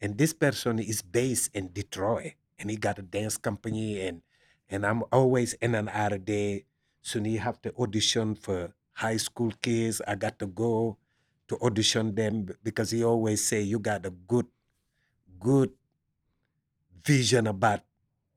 And 0.00 0.16
this 0.16 0.32
person 0.32 0.78
is 0.78 1.02
based 1.02 1.50
in 1.52 1.74
Detroit, 1.74 2.38
and 2.58 2.70
he 2.70 2.78
got 2.78 3.02
a 3.02 3.02
dance 3.02 3.36
company 3.36 4.00
and 4.00 4.22
and 4.70 4.86
I'm 4.86 5.02
always 5.10 5.54
in 5.58 5.74
and 5.74 5.90
out 5.90 6.14
of 6.14 6.24
there. 6.24 6.62
Soon 7.02 7.26
you 7.26 7.40
have 7.42 7.60
to 7.66 7.74
audition 7.74 8.36
for 8.38 8.72
high 9.02 9.18
school 9.18 9.52
kids. 9.60 10.00
I 10.06 10.14
got 10.14 10.38
to 10.38 10.46
go 10.46 10.96
to 11.48 11.58
audition 11.58 12.14
them 12.14 12.46
because 12.62 12.92
he 12.94 13.02
always 13.02 13.42
say 13.44 13.60
you 13.62 13.80
got 13.80 14.06
a 14.06 14.14
good, 14.30 14.46
good 15.40 15.74
vision 17.04 17.48
about 17.48 17.82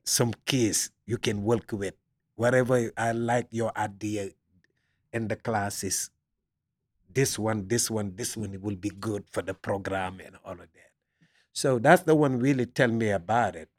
some 0.04 0.34
kids 0.50 0.90
you 1.06 1.20
can 1.22 1.44
work 1.44 1.72
with. 1.72 1.94
Whatever 2.36 2.92
I 2.98 3.12
like 3.12 3.48
your 3.52 3.70
idea 3.78 4.32
in 5.14 5.28
the 5.28 5.36
classes, 5.36 6.10
this 7.14 7.38
one, 7.40 7.68
this 7.68 7.90
one, 7.90 8.14
this 8.16 8.36
one 8.38 8.60
will 8.62 8.76
be 8.76 8.90
good 8.90 9.26
for 9.32 9.42
the 9.42 9.54
program 9.54 10.20
and 10.24 10.36
all 10.46 10.54
of 10.54 10.60
that. 10.60 10.92
So 11.52 11.80
that's 11.80 12.04
the 12.04 12.16
one 12.16 12.40
really 12.40 12.66
tell 12.66 12.90
me 12.90 13.10
about 13.10 13.56
it. 13.56 13.70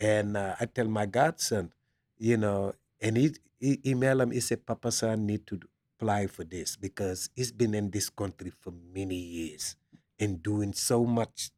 And 0.00 0.36
uh, 0.36 0.56
I 0.60 0.66
tell 0.66 0.88
my 0.88 1.06
godson, 1.06 1.72
you 2.18 2.36
know, 2.36 2.74
and 3.00 3.16
he, 3.16 3.34
he 3.60 3.80
email 3.86 4.20
him, 4.20 4.30
he 4.32 4.40
said, 4.40 4.66
Papa 4.66 4.90
son 4.90 5.26
need 5.26 5.46
to 5.46 5.60
apply 5.96 6.26
for 6.26 6.44
this 6.44 6.76
because 6.76 7.30
he's 7.34 7.52
been 7.52 7.74
in 7.74 7.90
this 7.90 8.10
country 8.10 8.52
for 8.60 8.72
many 8.92 9.16
years 9.16 9.76
and 10.18 10.42
doing 10.42 10.72
so 10.72 11.04
much 11.04 11.50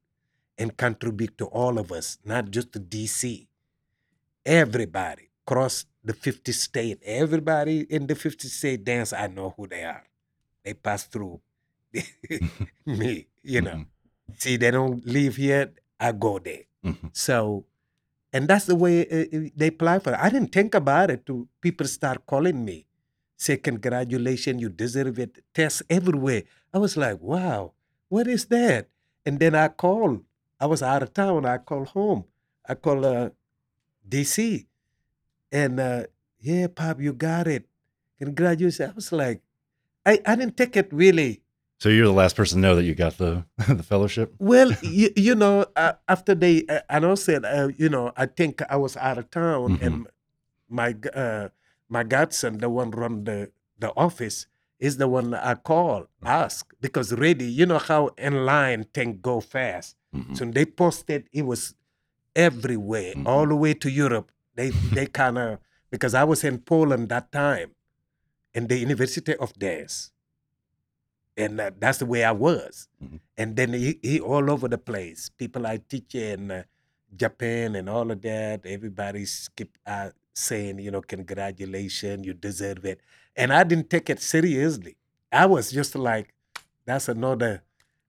and 0.59 0.76
contribute 0.76 1.37
to 1.38 1.46
all 1.46 1.79
of 1.79 1.92
us, 1.92 2.18
not 2.24 2.50
just 2.50 2.72
to 2.72 2.81
DC. 2.81 3.46
Everybody 4.44 5.31
across 5.46 5.87
the 6.05 6.12
50 6.12 6.52
state, 6.52 6.98
everybody 7.05 7.81
in 7.81 8.07
the 8.07 8.14
50 8.14 8.48
state 8.48 8.85
dance, 8.85 9.12
I 9.12 9.29
know 9.29 9.55
who 9.57 9.66
they 9.66 9.85
are. 9.85 10.05
They 10.66 10.74
pass 10.74 11.07
through 11.07 11.40
me, 12.87 13.29
you 13.42 13.62
know. 13.62 13.87
Mhm. 13.87 13.87
See, 14.38 14.57
they 14.59 14.72
don't 14.72 15.07
live 15.07 15.37
here, 15.37 15.72
I 16.00 16.12
go 16.12 16.38
there. 16.40 16.64
Mhm. 16.85 17.11
So, 17.14 17.66
and 18.33 18.48
that's 18.48 18.66
the 18.66 18.76
way 18.76 19.07
uh, 19.09 19.26
uh, 19.37 19.50
they 19.57 19.68
apply 19.68 20.00
for 20.00 20.12
it. 20.14 20.20
I 20.20 20.31
didn't 20.31 20.52
think 20.52 20.74
about 20.74 21.11
it. 21.11 21.26
To 21.26 21.48
people 21.61 21.87
start 21.87 22.26
calling 22.26 22.64
me, 22.64 22.87
say 23.37 23.57
congratulations, 23.59 24.61
you 24.62 24.68
deserve 24.70 25.18
it. 25.18 25.40
Tests 25.55 25.83
everywhere. 25.90 26.44
I 26.74 26.79
was 26.79 26.96
like, 26.96 27.20
wow, 27.20 27.72
what 28.09 28.26
is 28.29 28.46
that? 28.46 28.88
And 29.26 29.40
then 29.40 29.55
I 29.55 29.68
called. 29.68 30.24
I 30.61 30.66
was 30.66 30.83
out 30.83 31.02
of 31.02 31.14
town. 31.14 31.46
I 31.46 31.59
called 31.59 31.88
home. 31.90 32.24
I 32.68 32.74
called 32.74 33.05
uh, 33.05 33.31
DC, 34.09 34.66
and 35.52 35.81
uh, 35.81 36.05
yeah, 36.40 36.68
Pop, 36.68 37.00
you 37.00 37.12
got 37.12 37.48
it. 37.48 37.66
Congratulations. 38.18 38.90
I 38.90 38.94
was 38.94 39.12
like, 39.12 39.42
I, 40.07 40.21
I 40.25 40.37
didn't 40.37 40.57
take 40.57 40.77
it 40.77 40.88
really. 40.92 41.42
So 41.79 41.90
you're 41.90 42.07
the 42.07 42.12
last 42.12 42.37
person 42.37 42.57
to 42.59 42.62
know 42.62 42.75
that 42.77 42.85
you 42.85 42.95
got 42.95 43.19
the 43.19 43.45
the 43.69 43.83
fellowship. 43.83 44.35
Well, 44.38 44.73
you, 44.83 45.11
you 45.16 45.35
know, 45.35 45.66
uh, 45.77 45.92
after 46.09 46.35
they, 46.35 46.64
uh, 46.69 46.81
and 46.88 47.05
I 47.05 47.14
said, 47.14 47.45
uh, 47.45 47.69
you 47.77 47.88
know, 47.90 48.12
I 48.16 48.27
think 48.27 48.62
I 48.71 48.77
was 48.77 48.97
out 48.97 49.19
of 49.19 49.31
town, 49.31 49.79
and 49.83 50.07
my 50.71 50.95
uh, 51.14 51.49
my 51.88 52.03
godson, 52.05 52.59
the 52.59 52.71
one 52.71 52.90
run 52.92 53.25
the 53.25 53.51
the 53.79 53.92
office, 53.97 54.47
is 54.79 54.97
the 54.97 55.09
one 55.09 55.35
I 55.35 55.55
call, 55.55 56.07
ask 56.25 56.73
because 56.81 57.12
ready. 57.12 57.45
You 57.45 57.66
know 57.66 57.79
how 57.79 58.09
in 58.16 58.47
line 58.47 58.85
thing 58.95 59.19
go 59.21 59.40
fast. 59.40 59.97
Mhm. 60.14 60.37
So 60.38 60.45
they 60.47 60.64
posted, 60.64 61.29
it 61.33 61.42
was 61.45 61.75
everywhere, 62.35 63.12
Mhm. 63.14 63.27
all 63.27 63.47
the 63.47 63.57
way 63.57 63.75
to 63.75 63.90
Europe. 63.90 64.31
They 64.55 64.71
they 64.97 65.07
kind 65.21 65.37
of 65.38 65.59
because 65.90 66.14
I 66.14 66.25
was 66.25 66.42
in 66.45 66.59
Poland 66.59 67.09
that 67.11 67.31
time, 67.33 67.73
in 68.57 68.62
the 68.71 68.79
University 68.88 69.35
of 69.45 69.51
Dance, 69.64 69.97
and 71.37 71.61
uh, 71.61 71.71
that's 71.79 71.99
the 72.03 72.07
way 72.12 72.25
I 72.25 72.33
was. 72.33 72.88
Mhm. 73.03 73.21
And 73.37 73.57
then 73.59 73.71
he, 73.75 73.90
he 74.03 74.21
all 74.21 74.47
over 74.55 74.69
the 74.69 74.79
place. 74.90 75.29
People 75.42 75.66
I 75.66 75.77
teach 75.90 76.14
in 76.14 76.51
uh, 76.51 76.62
Japan 77.23 77.77
and 77.77 77.88
all 77.88 78.11
of 78.11 78.21
that. 78.23 78.64
Everybody 78.64 79.27
keep 79.57 79.77
uh, 79.87 80.11
saying, 80.35 80.79
you 80.81 80.90
know, 80.90 81.03
congratulations, 81.03 82.27
you 82.27 82.35
deserve 82.35 82.85
it. 82.92 83.01
And 83.37 83.53
I 83.53 83.62
didn't 83.64 83.90
take 83.90 84.09
it 84.14 84.21
seriously. 84.21 84.97
I 85.31 85.45
was 85.47 85.71
just 85.71 85.95
like, 85.95 86.33
that's 86.87 87.09
another. 87.09 87.62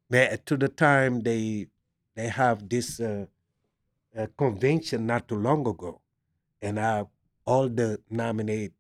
man, 0.10 0.38
To 0.46 0.56
the 0.58 0.70
time 0.70 1.14
they 1.28 1.68
they 2.16 2.30
have 2.30 2.68
this 2.70 3.00
uh, 3.00 3.26
uh, 4.18 4.28
convention 4.38 5.06
not 5.06 5.28
too 5.28 5.36
long 5.48 5.68
ago, 5.68 6.02
and 6.62 6.80
uh, 6.80 7.06
all 7.46 7.68
the 7.70 8.00
nominate 8.10 8.74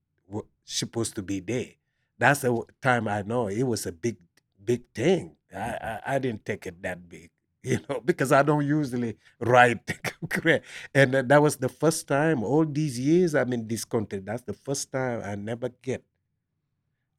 supposed 0.67 1.15
to 1.15 1.23
be 1.23 1.39
there. 1.39 1.71
That's 2.19 2.41
the 2.41 2.63
time 2.81 3.07
I 3.07 3.21
know 3.23 3.47
it 3.47 3.63
was 3.63 3.85
a 3.85 3.91
big 3.91 4.17
big 4.63 4.83
thing. 4.93 5.35
I, 5.55 5.59
I, 5.59 6.15
I 6.15 6.19
didn't 6.19 6.43
take 6.45 6.67
it 6.67 6.81
that 6.83 7.07
big, 7.07 7.31
you 7.63 7.79
know, 7.89 8.01
because 8.03 8.31
I 8.31 8.43
don't 8.43 8.65
usually 8.67 9.17
write. 9.39 9.79
and 10.93 11.13
that 11.13 11.41
was 11.41 11.55
the 11.57 11.69
first 11.69 12.07
time 12.07 12.43
all 12.43 12.65
these 12.65 12.99
years 12.99 13.33
I'm 13.33 13.53
in 13.53 13.67
this 13.67 13.85
country. 13.85 14.19
That's 14.19 14.41
the 14.43 14.53
first 14.53 14.91
time 14.91 15.21
I 15.23 15.35
never 15.35 15.69
get. 15.69 16.03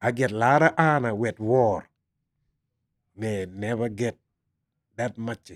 I 0.01 0.11
get 0.11 0.31
a 0.31 0.37
lot 0.37 0.61
of 0.61 0.73
honor 0.77 1.15
with 1.15 1.39
war. 1.39 1.89
Man, 3.15 3.59
never 3.59 3.89
get 3.89 4.17
that 4.95 5.17
much 5.17 5.51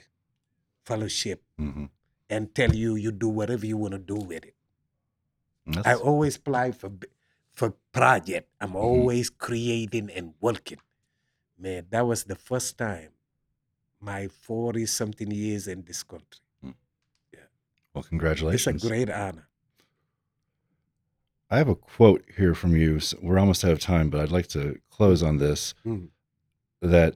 fellowship 0.84 1.42
Mhm. 1.60 1.90
and 2.30 2.54
tell 2.56 2.74
you 2.76 2.96
you 2.96 3.12
do 3.12 3.30
whatever 3.30 3.66
you 3.66 3.78
want 3.78 3.94
to 3.94 4.00
do 4.00 4.16
with 4.16 4.44
it. 4.44 4.56
I 5.86 5.94
always 5.96 6.36
apply 6.36 6.72
for 6.72 6.90
for 7.54 7.74
project. 7.92 8.50
I'm 8.60 8.76
always 8.76 9.30
creating 9.30 10.10
and 10.12 10.34
working. 10.42 10.80
Man, 11.58 11.86
that 11.92 12.06
was 12.08 12.24
the 12.26 12.36
first 12.36 12.78
time 12.78 13.10
my 14.02 14.28
40 14.28 14.86
something 14.86 15.32
years 15.32 15.68
in 15.68 15.84
this 15.84 16.04
country. 16.04 16.40
Yeah. 17.34 17.40
Well, 17.94 18.04
congratulations. 18.04 18.76
It's 18.78 18.86
a 18.86 18.88
great 18.88 19.10
honor. 19.10 19.48
I 21.50 21.58
have 21.58 21.70
a 21.70 21.76
quote 21.76 22.26
here 22.36 22.56
from 22.56 22.76
you. 22.76 22.98
S- 22.98 23.14
We're 23.22 23.38
almost 23.40 23.64
out 23.64 23.72
of 23.72 23.80
time, 23.80 24.10
but 24.10 24.20
I'd 24.22 24.32
like 24.32 24.48
to 24.48 24.80
close 24.90 25.22
on 25.22 25.38
this. 25.38 25.74
Mhm. 25.86 26.10
That 26.82 27.16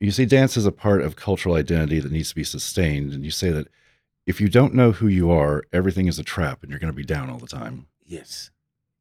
you 0.00 0.10
see, 0.10 0.26
dance 0.26 0.56
is 0.56 0.66
a 0.66 0.72
part 0.72 1.00
of 1.00 1.16
cultural 1.16 1.54
identity 1.54 2.00
that 2.00 2.12
needs 2.12 2.30
to 2.30 2.34
be 2.34 2.44
sustained, 2.44 3.12
and 3.12 3.24
you 3.24 3.30
say 3.30 3.50
that 3.52 3.68
if 4.26 4.40
you 4.40 4.48
don't 4.48 4.74
know 4.74 4.92
who 4.92 5.06
you 5.06 5.30
are, 5.30 5.64
everything 5.72 6.08
is 6.08 6.18
a 6.18 6.24
trap, 6.24 6.62
and 6.62 6.70
you're 6.70 6.80
going 6.80 6.92
to 6.92 6.96
be 6.96 7.04
down 7.04 7.30
all 7.30 7.38
the 7.38 7.46
time. 7.46 7.86
Yes, 8.04 8.50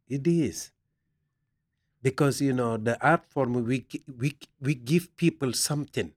it 0.08 0.28
is. 0.28 0.72
because 2.02 2.42
you 2.42 2.54
know 2.54 2.78
the 2.78 2.96
art 3.06 3.26
form 3.26 3.54
we 3.66 3.86
we 4.18 4.36
we 4.62 4.76
give 4.76 5.16
people 5.18 5.54
something 5.54 6.12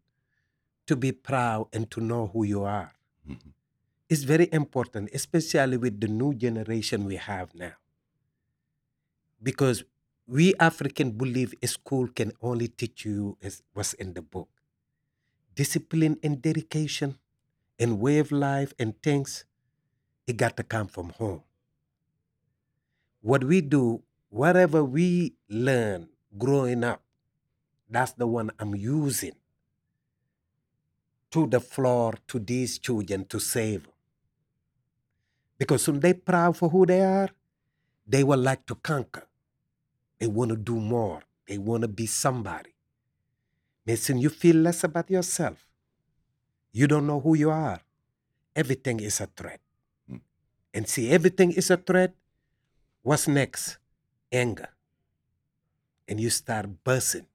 to 0.86 0.96
be 0.96 1.12
proud 1.12 1.68
and 1.72 1.90
to 1.90 2.00
know 2.00 2.28
who 2.28 2.44
you 2.44 2.64
are. 2.64 2.92
Mhm. 3.28 3.52
It's 4.08 4.24
very 4.24 4.48
important, 4.52 5.10
especially 5.14 5.76
with 5.78 6.00
the 6.00 6.08
new 6.08 6.34
generation 6.34 7.04
we 7.06 7.16
have 7.16 7.54
now. 7.54 7.74
Because 9.42 9.82
we 10.26 10.54
African 10.56 11.12
believe 11.12 11.54
a 11.62 11.66
school 11.68 12.08
can 12.08 12.32
only 12.42 12.68
teach 12.68 13.04
you 13.06 13.38
as 13.42 13.62
what's 13.72 13.94
in 13.94 14.12
the 14.12 14.20
book. 14.22 14.48
Discipline 15.56 16.20
and 16.22 16.40
dedication 16.40 17.18
and 17.78 18.00
way 18.00 18.18
of 18.20 18.30
life 18.32 18.74
and 18.78 19.00
things, 19.02 19.44
it 20.26 20.36
got 20.38 20.56
to 20.58 20.64
come 20.64 20.88
from 20.88 21.10
home. 21.10 21.44
What 23.20 23.44
we 23.44 23.60
do, 23.60 24.02
whatever 24.30 24.84
we 24.84 25.34
learn 25.48 26.08
growing 26.38 26.84
up, 26.84 27.02
that's 27.88 28.12
the 28.12 28.26
one 28.26 28.50
I'm 28.58 28.74
using 28.74 29.34
to 31.30 31.46
the 31.46 31.60
floor 31.60 32.14
to 32.28 32.38
these 32.38 32.78
children 32.78 33.24
to 33.26 33.38
save 33.40 33.84
them. 33.84 33.92
Because 35.58 35.86
when 35.88 36.00
they 36.00 36.14
proud 36.14 36.56
for 36.56 36.68
who 36.68 36.86
they 36.86 37.00
are, 37.00 37.30
they 38.06 38.22
will 38.22 38.38
like 38.38 38.66
to 38.66 38.74
conquer. 38.74 39.26
They 40.18 40.26
want 40.26 40.50
to 40.50 40.56
do 40.56 40.76
more. 40.76 41.22
They 41.48 41.58
want 41.58 41.82
to 41.82 41.88
be 41.88 42.06
somebody. 42.06 42.74
Listen, 43.86 44.18
you 44.18 44.30
feel 44.30 44.56
less 44.56 44.84
about 44.84 45.10
yourself. 45.10 45.66
You 46.72 46.86
don't 46.86 47.06
know 47.06 47.20
who 47.20 47.36
you 47.36 47.50
are. 47.50 47.80
Everything 48.54 49.00
is 49.00 49.20
a 49.20 49.26
threat. 49.26 49.60
Mm. 50.10 50.20
And 50.74 50.88
see, 50.88 51.10
everything 51.10 51.52
is 51.52 51.70
a 51.70 51.76
threat. 51.76 52.14
What's 53.06 53.28
next? 53.28 53.78
Anger. 54.32 54.66
And 56.08 56.18
you 56.18 56.28
start 56.28 56.66
bursting. 56.82 57.28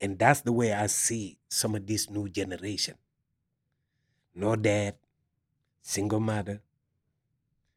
And 0.00 0.18
that's 0.18 0.40
the 0.40 0.50
way 0.50 0.72
I 0.72 0.88
see 0.88 1.38
some 1.48 1.76
of 1.76 1.86
this 1.86 2.10
new 2.10 2.28
generation. 2.28 2.96
No 4.34 4.56
dad, 4.56 4.96
single 5.80 6.18
mother. 6.18 6.60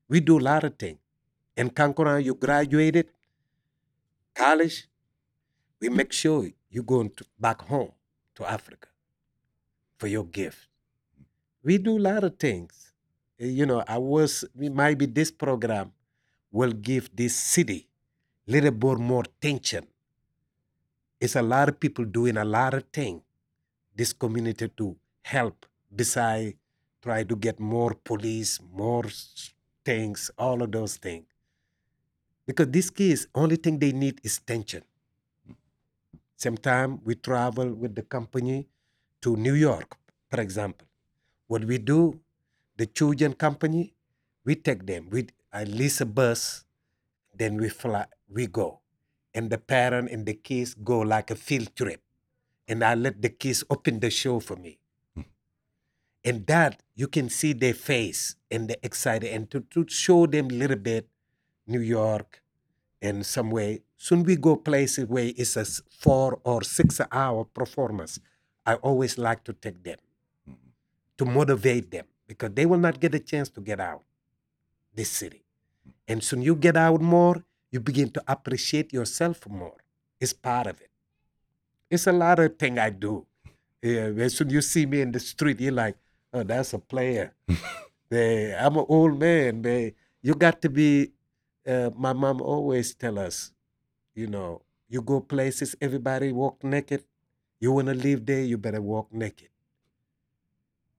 We 0.08 0.22
do 0.22 0.40
a 0.40 0.42
lot 0.42 0.64
of 0.64 0.80
things. 0.80 0.98
In 1.56 1.70
KanKouran, 1.70 2.24
you 2.24 2.34
graduated, 2.34 3.10
college, 4.34 4.90
we 5.80 5.90
make 5.90 6.12
sure 6.12 6.50
you're 6.72 6.84
going 6.84 7.12
to, 7.12 7.26
back 7.40 7.62
home 7.62 7.92
to 8.34 8.50
Africa 8.50 8.88
for 10.00 10.08
your 10.08 10.26
gift. 10.26 10.68
We 11.62 11.78
do 11.78 12.00
a 12.00 12.06
lot 12.10 12.24
of 12.24 12.40
things. 12.40 12.92
You 13.38 13.68
know, 13.68 13.84
I 13.88 14.00
was, 14.00 14.46
we 14.56 14.70
might 14.70 14.98
be 14.98 15.06
this 15.06 15.30
program 15.30 15.92
will 16.52 16.72
give 16.72 17.10
this 17.16 17.36
city 17.36 17.88
little 18.48 18.72
bit 18.72 18.98
more 18.98 19.24
tension. 19.40 19.86
It's 21.22 21.36
a 21.36 21.42
lot 21.42 21.70
of 21.70 21.80
people 21.80 22.06
doing 22.06 22.38
a 22.38 22.46
lot 22.46 22.74
of 22.74 22.84
things 22.92 23.22
this 23.96 24.14
community 24.14 24.70
to 24.78 24.96
help 25.22 25.66
beside 25.94 26.56
try 27.02 27.24
to 27.24 27.36
get 27.36 27.60
more 27.60 27.94
police, 27.94 28.60
more 28.74 29.06
things, 29.84 30.32
all 30.38 30.64
of 30.64 30.72
those 30.72 30.96
things. 30.98 31.26
Because 32.46 32.70
these 32.72 32.90
kids, 32.90 33.28
only 33.36 33.58
thing 33.58 33.78
they 33.78 33.92
need 33.92 34.20
is 34.24 34.38
attention. 34.38 34.84
Sometimes 36.38 37.00
we 37.04 37.16
travel 37.16 37.74
with 37.74 37.94
the 37.94 38.02
company 38.02 38.68
to 39.22 39.36
New 39.36 39.54
York, 39.54 39.98
for 40.30 40.40
example. 40.40 40.88
What 41.48 41.66
we 41.66 41.78
do, 41.78 42.20
the 42.78 42.86
children 42.86 43.34
company, 43.34 43.94
we 44.46 44.56
take 44.56 44.86
them. 44.86 45.10
We 45.12 45.28
I 45.52 45.64
lease 45.64 46.00
a 46.00 46.06
bus, 46.06 46.64
then 47.34 47.58
we 47.58 47.70
fly, 47.70 48.06
we 48.30 48.46
go, 48.46 48.82
and 49.34 49.50
the 49.50 49.58
parent 49.58 50.10
and 50.12 50.26
the 50.26 50.36
kids 50.36 50.76
go 50.76 51.00
like 51.00 51.32
a 51.32 51.36
field 51.36 51.76
trip, 51.76 52.02
and 52.68 52.84
I 52.84 52.94
let 52.94 53.22
the 53.22 53.30
kids 53.30 53.64
open 53.70 54.00
the 54.00 54.12
show 54.12 54.40
for 54.40 54.56
me. 54.56 54.78
Hmm. 55.16 55.22
And 56.24 56.46
that 56.46 56.84
you 56.96 57.08
can 57.08 57.30
see 57.30 57.54
their 57.54 57.74
face 57.74 58.36
and 58.52 58.70
they're 58.70 58.78
excited, 58.84 59.34
and 59.34 59.50
to, 59.50 59.62
to 59.72 59.88
show 59.88 60.28
them 60.28 60.48
a 60.52 60.54
little 60.54 60.78
bit 60.78 61.08
New 61.66 61.82
York 61.82 62.44
and 63.02 63.26
some 63.26 63.50
way. 63.50 63.82
Soon 63.98 64.24
we 64.24 64.36
go 64.36 64.56
places 64.56 65.08
where 65.08 65.32
it's 65.36 65.58
a 65.58 65.66
four 65.90 66.40
or 66.44 66.62
six 66.62 67.02
hour 67.12 67.44
performance. 67.44 68.20
I 68.66 68.76
always 68.76 69.18
like 69.18 69.44
to 69.46 69.54
take 69.54 69.84
them 69.84 69.98
hmm. 70.46 70.54
to 71.18 71.26
motivate 71.26 71.90
them 71.90 72.06
because 72.28 72.52
they 72.54 72.68
will 72.68 72.78
not 72.78 73.00
get 73.00 73.16
a 73.16 73.20
chance 73.20 73.50
to 73.50 73.62
get 73.62 73.80
out 73.80 74.04
this 75.00 75.12
city. 75.22 75.42
And 76.08 76.24
soon 76.24 76.42
you 76.50 76.56
get 76.68 76.78
out 76.78 77.02
more, 77.02 77.38
you 77.72 77.80
begin 77.80 78.10
to 78.18 78.24
appreciate 78.28 78.94
yourself 78.94 79.48
more. 79.48 79.78
It's 80.20 80.34
part 80.34 80.68
of 80.68 80.82
it. 80.82 80.92
It's 81.90 82.08
a 82.08 82.12
lot 82.12 82.40
of 82.40 82.58
thing 82.58 82.78
I 82.80 82.90
do. 82.90 83.26
Yeah, 83.82 84.12
as 84.26 84.36
soon 84.36 84.50
you 84.50 84.62
see 84.62 84.86
me 84.86 85.02
in 85.02 85.12
the 85.12 85.20
street, 85.20 85.60
you're 85.60 85.72
like, 85.86 85.96
oh, 86.34 86.44
that's 86.44 86.74
a 86.74 86.80
player. 86.80 87.34
They- 88.10 88.56
I'm 88.56 88.76
an 88.78 88.86
old 88.90 89.20
man, 89.20 89.62
man. 89.62 89.92
You 90.24 90.34
got 90.34 90.62
to 90.64 90.70
be. 90.70 91.12
Uh, 91.68 91.92
my 91.96 92.14
mom 92.14 92.42
always 92.42 92.96
tell 92.96 93.20
us, 93.20 93.52
you 94.16 94.28
know, 94.28 94.64
you 94.90 95.02
go 95.02 95.22
places, 95.22 95.76
everybody 95.82 96.32
walk 96.32 96.64
naked. 96.64 97.04
You 97.60 97.72
want 97.74 97.88
to 97.90 97.96
live 97.96 98.26
there, 98.26 98.42
you 98.44 98.58
better 98.58 98.82
walk 98.82 99.14
naked. 99.14 99.50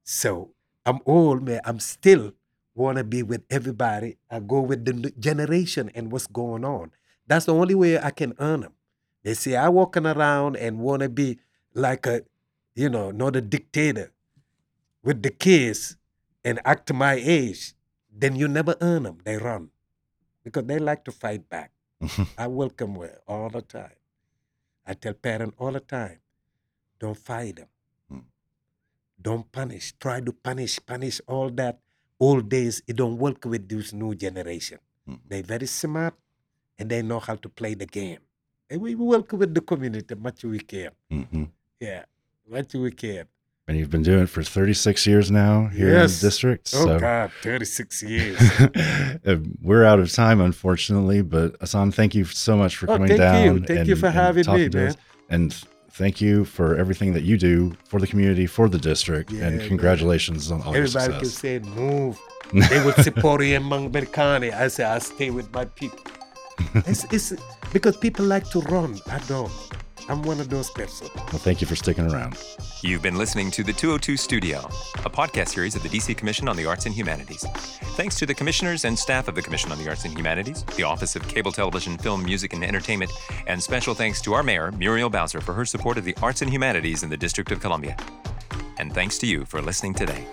So 0.05 0.51
I'm 0.87 1.01
old, 1.07 1.43
man. 1.43 1.61
I'm 1.65 1.81
still 1.81 2.33
want 2.81 2.99
to 2.99 3.05
be 3.05 3.23
with 3.23 3.43
everybody. 3.51 4.17
I 4.31 4.41
go 4.41 4.61
with 4.61 4.85
the 4.85 5.13
generation 5.19 5.91
and 5.95 6.11
what's 6.11 6.27
going 6.27 6.65
on. 6.65 6.91
That's 7.27 7.47
the 7.47 7.55
only 7.55 7.75
way 7.75 7.99
I 7.99 8.11
can 8.11 8.35
earn 8.39 8.61
them. 8.61 8.73
They 9.23 9.35
say 9.35 9.55
I 9.55 9.69
walking 9.69 10.07
around 10.07 10.57
and 10.57 10.81
want 10.81 11.03
to 11.03 11.09
be 11.09 11.39
like 11.75 12.07
a, 12.07 12.23
you 12.75 12.89
know, 12.89 13.11
not 13.11 13.37
a 13.37 13.41
dictator 13.41 14.13
with 15.05 15.23
the 15.23 15.31
kids 15.31 15.97
and 16.45 16.61
act 16.65 16.93
my 16.93 17.15
age. 17.15 17.75
Then 18.13 18.35
you 18.35 18.49
never 18.49 18.75
earn 18.81 19.05
them. 19.05 19.19
They 19.25 19.37
run 19.37 19.71
because 20.43 20.65
they 20.65 20.79
like 20.79 21.05
to 21.05 21.13
fight 21.13 21.49
back. 21.49 21.73
I 22.39 22.47
welcome 22.47 22.95
her 22.97 23.21
all 23.29 23.51
the 23.51 23.63
time. 23.63 23.93
I 24.87 24.95
tell 24.95 25.13
parents 25.13 25.55
all 25.59 25.73
the 25.73 25.81
time, 25.81 26.19
don't 26.99 27.17
fight 27.17 27.57
them. 27.57 27.69
Mm. 28.13 28.25
Don't 29.21 29.53
punish. 29.53 29.93
Try 30.01 30.21
to 30.21 30.33
punish, 30.33 30.81
punish 30.85 31.21
all 31.29 31.51
that 31.51 31.79
old 32.21 32.49
days. 32.49 32.83
It 32.87 32.97
don't 32.97 33.17
work 33.19 33.45
with 33.45 33.69
this 33.69 33.93
new 33.93 34.15
generation. 34.15 34.79
Mm. 35.09 35.19
They 35.29 35.43
very 35.43 35.67
smart 35.67 36.15
and 36.79 36.89
they 36.91 37.03
know 37.03 37.19
how 37.19 37.35
to 37.37 37.49
play 37.49 37.75
the 37.75 37.87
game. 37.87 38.19
And 38.69 38.81
we 38.81 38.95
work 38.95 39.33
with 39.33 39.53
the 39.55 39.61
community 39.63 40.15
much 40.15 40.45
we 40.45 40.61
can. 40.61 40.91
hmm 41.11 41.45
Yeah, 41.81 42.05
much 42.49 42.75
we 42.75 42.93
can. 42.93 43.25
And 43.67 43.79
you've 43.79 43.91
been 43.91 44.03
doing 44.03 44.25
it 44.25 44.29
for 44.29 44.43
36 44.43 45.07
years 45.07 45.31
now 45.31 45.69
here 45.69 45.91
Yes. 45.91 46.11
in 46.15 46.17
the 46.21 46.27
district. 46.29 46.73
Oh 46.75 46.85
so 46.87 46.99
God, 46.99 47.31
36 47.43 48.03
years. 48.15 48.39
We're 49.63 49.85
out 49.85 50.01
of 50.01 50.13
time, 50.13 50.41
unfortunately. 50.41 51.23
But 51.23 51.59
Assane, 51.61 51.93
thank 51.95 52.15
you 52.15 52.25
so 52.25 52.57
much 52.57 52.77
for 52.77 52.91
Oh, 52.91 52.95
coming 52.95 53.09
thank 53.09 53.21
down. 53.21 53.45
you. 53.45 53.61
Thank 53.65 53.87
you 53.89 53.97
for 53.97 54.11
having 54.11 54.47
me, 54.53 54.69
man. 54.69 54.89
us. 54.89 54.97
And 55.29 55.65
thank 55.93 56.21
you 56.21 56.45
for 56.45 56.77
everything 56.77 57.13
that 57.15 57.23
you 57.23 57.37
do 57.37 57.75
for 57.85 58.01
the 58.01 58.07
community, 58.07 58.47
for 58.47 58.69
the 58.69 58.79
district. 58.79 59.33
Yeah, 59.33 59.47
and 59.47 59.59
man. 59.59 59.69
congratulations 59.69 60.51
on 60.51 60.63
all 60.63 60.75
your 60.77 60.87
success. 60.87 61.09
Everybody 61.09 61.25
can 61.25 61.31
say 61.31 61.59
move. 61.59 62.19
they 62.53 62.85
would 62.85 62.97
support 62.97 63.45
you 63.45 63.57
among 63.57 63.93
Berkane. 63.93 64.53
I 64.53 64.69
say 64.69 64.85
I 64.85 64.99
stay 64.99 65.31
with 65.31 65.53
my 65.53 65.65
people. 65.65 66.01
It's, 66.87 67.05
it's 67.13 67.33
because 67.73 67.97
people 67.97 68.25
like 68.25 68.49
to 68.51 68.61
run. 68.61 68.99
I 69.11 69.19
don't. 69.21 69.53
I'm 70.09 70.23
one 70.23 70.41
of 70.41 70.49
those 70.49 70.71
persons. 70.71 71.11
Well, 71.15 71.39
thank 71.39 71.61
you 71.61 71.67
for 71.67 71.77
sticking 71.77 72.11
around. 72.11 72.37
You've 72.83 73.03
been 73.03 73.17
listening 73.17 73.51
to 73.53 73.63
the 73.63 73.73
202 73.73 74.17
Studio, 74.17 74.59
a 74.59 75.11
podcast 75.11 75.51
series 75.51 75.77
of 75.77 75.83
the 75.83 75.89
DC 75.89 76.17
Commission 76.17 76.49
on 76.49 76.57
the 76.57 76.67
Arts 76.67 76.87
and 76.87 76.95
Humanities. 76.95 77.45
Thanks 77.97 78.17
to 78.19 78.27
the 78.27 78.35
commissioners 78.35 78.85
and 78.85 78.99
staff 78.99 79.29
of 79.29 79.35
the 79.35 79.43
Commission 79.43 79.71
on 79.71 79.79
the 79.79 79.89
Arts 79.89 80.05
and 80.05 80.17
Humanities, 80.17 80.65
the 80.77 80.83
Office 80.83 81.15
of 81.15 81.29
Cable 81.29 81.53
Television, 81.53 81.97
Film, 81.99 82.25
Music, 82.25 82.53
and 82.55 82.65
Entertainment, 82.65 83.13
and 83.47 83.63
special 83.63 83.95
thanks 83.95 84.21
to 84.23 84.33
our 84.33 84.43
mayor, 84.43 84.73
Muriel 84.73 85.11
Bowser, 85.11 85.41
for 85.41 85.53
her 85.53 85.65
support 85.65 85.97
of 85.97 86.05
the 86.05 86.17
arts 86.23 86.43
and 86.43 86.51
humanities 86.51 87.03
in 87.03 87.11
the 87.11 87.17
District 87.17 87.53
of 87.53 87.61
Columbia. 87.61 87.97
And 88.79 88.93
thanks 88.93 89.19
to 89.19 89.27
you 89.27 89.45
for 89.45 89.61
listening 89.61 89.95
today. 89.95 90.27